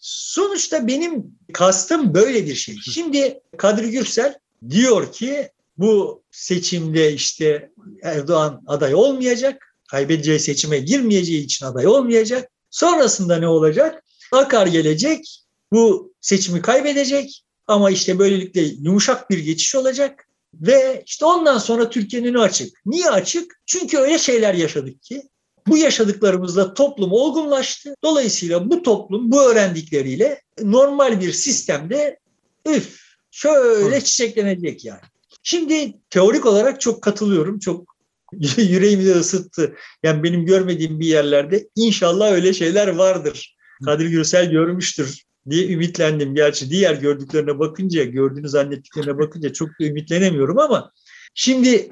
[0.00, 2.76] Sonuçta benim kastım böyle bir şey.
[2.92, 4.38] Şimdi Kadri Gürsel
[4.70, 5.48] diyor ki
[5.78, 7.70] bu seçimde işte
[8.02, 9.74] Erdoğan aday olmayacak.
[9.90, 12.50] Kaybedeceği seçime girmeyeceği için aday olmayacak.
[12.70, 14.04] Sonrasında ne olacak?
[14.32, 15.42] Akar gelecek,
[15.72, 22.34] bu seçimi kaybedecek ama işte böylelikle yumuşak bir geçiş olacak ve işte ondan sonra Türkiye'nin
[22.34, 22.86] açık.
[22.86, 23.60] Niye açık?
[23.66, 25.22] Çünkü öyle şeyler yaşadık ki
[25.66, 27.94] bu yaşadıklarımızla toplum olgunlaştı.
[28.04, 32.18] Dolayısıyla bu toplum bu öğrendikleriyle normal bir sistemde
[32.66, 35.00] üf şöyle çiçeklenecek yani.
[35.42, 37.58] Şimdi teorik olarak çok katılıyorum.
[37.58, 37.96] Çok
[38.56, 39.74] yüreğimi de ısıttı.
[40.02, 43.56] Yani benim görmediğim bir yerlerde inşallah öyle şeyler vardır.
[43.84, 46.34] Kadir Gürsel görmüştür diye ümitlendim.
[46.34, 50.92] Gerçi diğer gördüklerine bakınca, gördüğünü zannettiklerine bakınca çok da ümitlenemiyorum ama
[51.34, 51.90] şimdi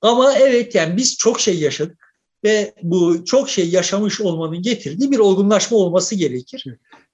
[0.00, 2.12] ama evet yani biz çok şey yaşadık
[2.44, 6.64] ve bu çok şey yaşamış olmanın getirdiği bir olgunlaşma olması gerekir.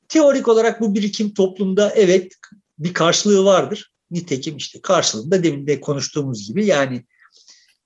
[0.08, 2.32] Teorik olarak bu birikim toplumda evet
[2.78, 3.92] bir karşılığı vardır.
[4.10, 7.04] Nitekim işte karşılığında demin de konuştuğumuz gibi yani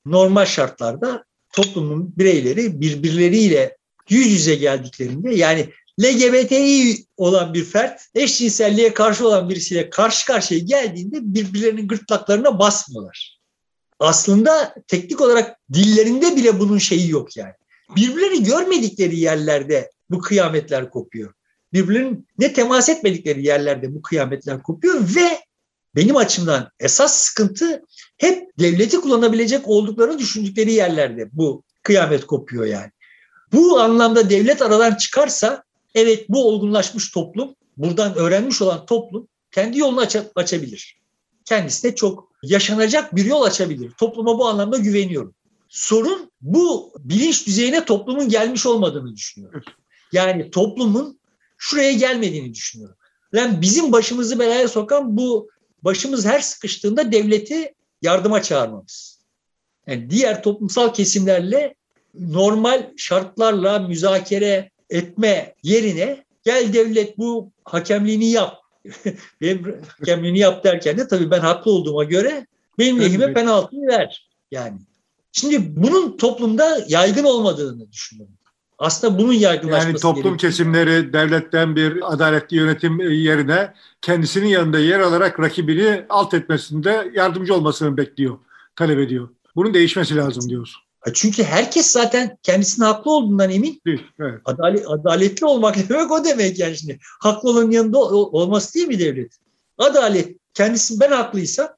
[0.06, 3.76] normal şartlarda toplumun bireyleri birbirleriyle
[4.08, 5.68] yüz yüze geldiklerinde yani
[6.00, 13.38] LGBTİ olan bir fert eşcinselliğe karşı olan birisiyle karşı karşıya geldiğinde birbirlerinin gırtlaklarına basmıyorlar.
[13.98, 17.52] Aslında teknik olarak dillerinde bile bunun şeyi yok yani.
[17.96, 21.32] Birbirleri görmedikleri yerlerde bu kıyametler kopuyor.
[21.72, 25.38] Birbirlerinin ne temas etmedikleri yerlerde bu kıyametler kopuyor ve
[25.96, 27.82] benim açımdan esas sıkıntı
[28.18, 32.90] hep devleti kullanabilecek olduklarını düşündükleri yerlerde bu kıyamet kopuyor yani.
[33.52, 35.62] Bu anlamda devlet aradan çıkarsa
[35.94, 41.00] evet bu olgunlaşmış toplum, buradan öğrenmiş olan toplum kendi yolunu aç açabilir.
[41.44, 43.90] Kendisine çok yaşanacak bir yol açabilir.
[43.98, 45.34] Topluma bu anlamda güveniyorum.
[45.68, 49.62] Sorun bu bilinç düzeyine toplumun gelmiş olmadığını düşünüyorum.
[50.12, 51.20] Yani toplumun
[51.58, 52.96] şuraya gelmediğini düşünüyorum.
[53.32, 55.50] Yani bizim başımızı belaya sokan bu
[55.82, 59.18] başımız her sıkıştığında devleti yardıma çağırmamız.
[59.86, 61.74] Yani diğer toplumsal kesimlerle
[62.14, 68.58] normal şartlarla müzakere etme yerine gel devlet bu hakemliğini yap.
[69.40, 72.46] benim hakemliğini yap derken de tabii ben haklı olduğuma göre
[72.78, 74.28] benim lehime penaltıyı ver.
[74.50, 74.78] Yani
[75.32, 78.34] şimdi bunun toplumda yaygın olmadığını düşünüyorum.
[78.78, 80.38] Aslında bunun yaygınlaşması Yani toplum gerekiyor.
[80.38, 87.96] kesimleri devletten bir adaletli yönetim yerine kendisinin yanında yer alarak rakibini alt etmesinde yardımcı olmasını
[87.96, 88.38] bekliyor,
[88.76, 89.28] talep ediyor.
[89.56, 90.82] Bunun değişmesi lazım diyorsun.
[91.14, 93.80] Çünkü herkes zaten kendisinin haklı olduğundan emin.
[93.86, 94.40] Değil, evet.
[94.44, 96.98] Adalet, adaletli olmak demek o demek yani şimdi.
[97.20, 99.32] Haklı olanın yanında olması değil mi devlet?
[99.78, 101.68] Adalet, kendisi ben haklıysam,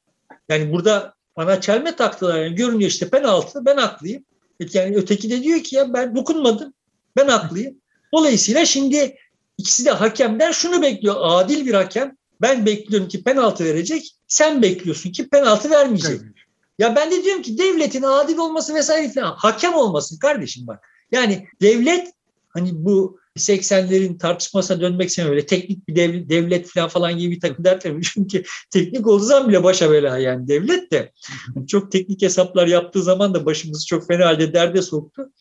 [0.48, 4.24] yani burada bana çelme taktılar yani görünüyor işte penaltı, ben haklıyım.
[4.72, 6.74] Yani öteki de diyor ki ya ben dokunmadım,
[7.16, 7.74] ben haklıyım.
[8.12, 9.16] Dolayısıyla şimdi
[9.58, 11.16] ikisi de hakemden şunu bekliyor.
[11.18, 12.16] Adil bir hakem.
[12.40, 14.16] Ben bekliyorum ki penaltı verecek.
[14.28, 16.20] Sen bekliyorsun ki penaltı vermeyecek.
[16.22, 16.33] Evet.
[16.78, 20.88] Ya ben de diyorum ki devletin adil olması vesaire falan hakem olmasın kardeşim bak.
[21.12, 22.12] Yani devlet
[22.48, 27.40] hani bu 80'lerin tartışmasına dönmek için öyle teknik bir devlet, devlet falan falan gibi bir
[27.40, 28.02] takım dertler.
[28.14, 31.12] Çünkü teknik olduğu zaman bile başa bela yani devlet de
[31.68, 35.32] çok teknik hesaplar yaptığı zaman da başımızı çok fena halde derde soktu.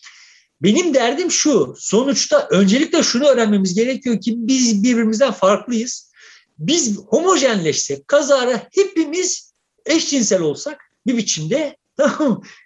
[0.61, 6.11] Benim derdim şu, sonuçta öncelikle şunu öğrenmemiz gerekiyor ki biz birbirimizden farklıyız.
[6.59, 9.53] Biz homojenleşsek, kazara hepimiz
[9.85, 11.77] eşcinsel olsak bir biçimde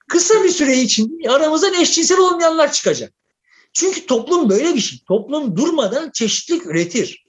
[0.09, 3.13] kısa bir süre içinde aramızdan eşcinsel olmayanlar çıkacak.
[3.73, 4.99] Çünkü toplum böyle bir şey.
[5.07, 7.25] Toplum durmadan çeşitlilik üretir.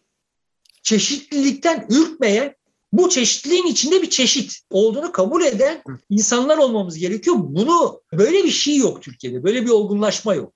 [0.83, 2.55] Çeşitlilikten ürkmeyen,
[2.93, 7.37] bu çeşitliliğin içinde bir çeşit olduğunu kabul eden insanlar olmamız gerekiyor.
[7.39, 9.45] Bunu böyle bir şey yok Türkiye'de.
[9.45, 10.53] Böyle bir olgunlaşma yok.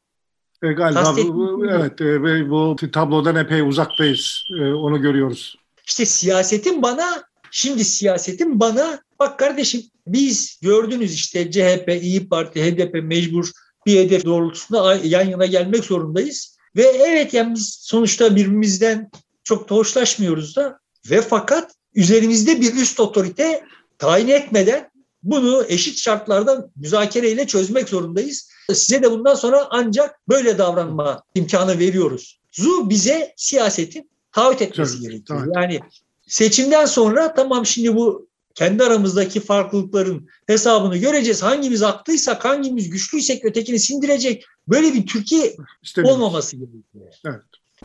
[0.62, 4.44] E, galiba bu, evet e, bu tablodan epey uzaktayız.
[4.60, 5.56] E, onu görüyoruz.
[5.86, 12.94] İşte siyasetin bana şimdi siyasetin bana bak kardeşim biz gördünüz işte CHP, İyi Parti, HDP
[13.02, 13.50] mecbur
[13.86, 16.56] bir hedef doğrultusunda yan yana gelmek zorundayız.
[16.76, 19.10] Ve evet yani biz sonuçta birbirimizden
[19.44, 20.78] çok da hoşlaşmıyoruz da
[21.10, 23.64] ve fakat üzerimizde bir üst otorite
[23.98, 24.90] tayin etmeden
[25.22, 28.48] bunu eşit şartlarda müzakereyle çözmek zorundayız.
[28.72, 32.40] Size de bundan sonra ancak böyle davranma imkanı veriyoruz.
[32.52, 35.48] Zu bize siyasetin taahhüt etmesi evet, gerekiyor.
[35.54, 35.80] Yani
[36.26, 41.42] seçimden sonra tamam şimdi bu kendi aramızdaki farklılıkların hesabını göreceğiz.
[41.42, 44.44] Hangimiz haklıysak, hangimiz güçlüysek ötekini sindirecek.
[44.68, 45.56] Böyle bir Türkiye
[46.04, 47.14] olmaması gerekiyor.
[47.26, 47.42] Evet.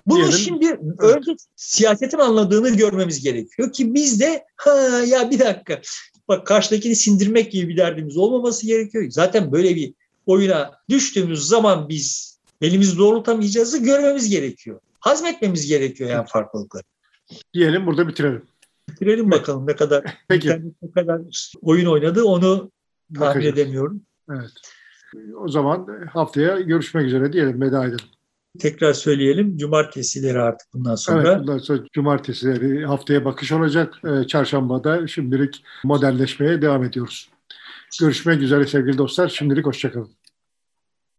[0.08, 0.38] Bunu Diyelim.
[0.38, 1.16] şimdi evet.
[1.18, 4.72] önce siyasetin anladığını görmemiz gerekiyor ki biz de ha
[5.08, 5.82] ya bir dakika
[6.28, 9.06] bak karşıdakini sindirmek gibi bir derdimiz olmaması gerekiyor.
[9.10, 9.94] Zaten böyle bir
[10.26, 14.80] oyuna düştüğümüz zaman biz elimizi doğrultamayacağızı görmemiz gerekiyor.
[15.00, 16.84] Hazmetmemiz gerekiyor yani farklılıkları.
[17.54, 18.44] Diyelim burada bitirelim.
[18.90, 20.62] Bitirelim bakalım ne kadar Peki.
[20.82, 21.22] ne kadar
[21.62, 22.72] oyun oynadı onu
[23.16, 23.54] tahmin Bakacağız.
[23.58, 24.02] edemiyorum.
[24.32, 24.52] Evet.
[25.38, 28.06] O zaman haftaya görüşmek üzere diyelim veda edelim.
[28.60, 29.58] Tekrar söyleyelim.
[29.58, 31.28] Cumartesileri artık bundan sonra.
[31.28, 33.94] Evet, bundan sonra cumartesileri haftaya bakış olacak.
[34.06, 37.30] Ee, çarşambada şimdilik modelleşmeye devam ediyoruz.
[38.00, 39.28] Görüşmek üzere sevgili dostlar.
[39.30, 40.17] Şimdilik hoşçakalın.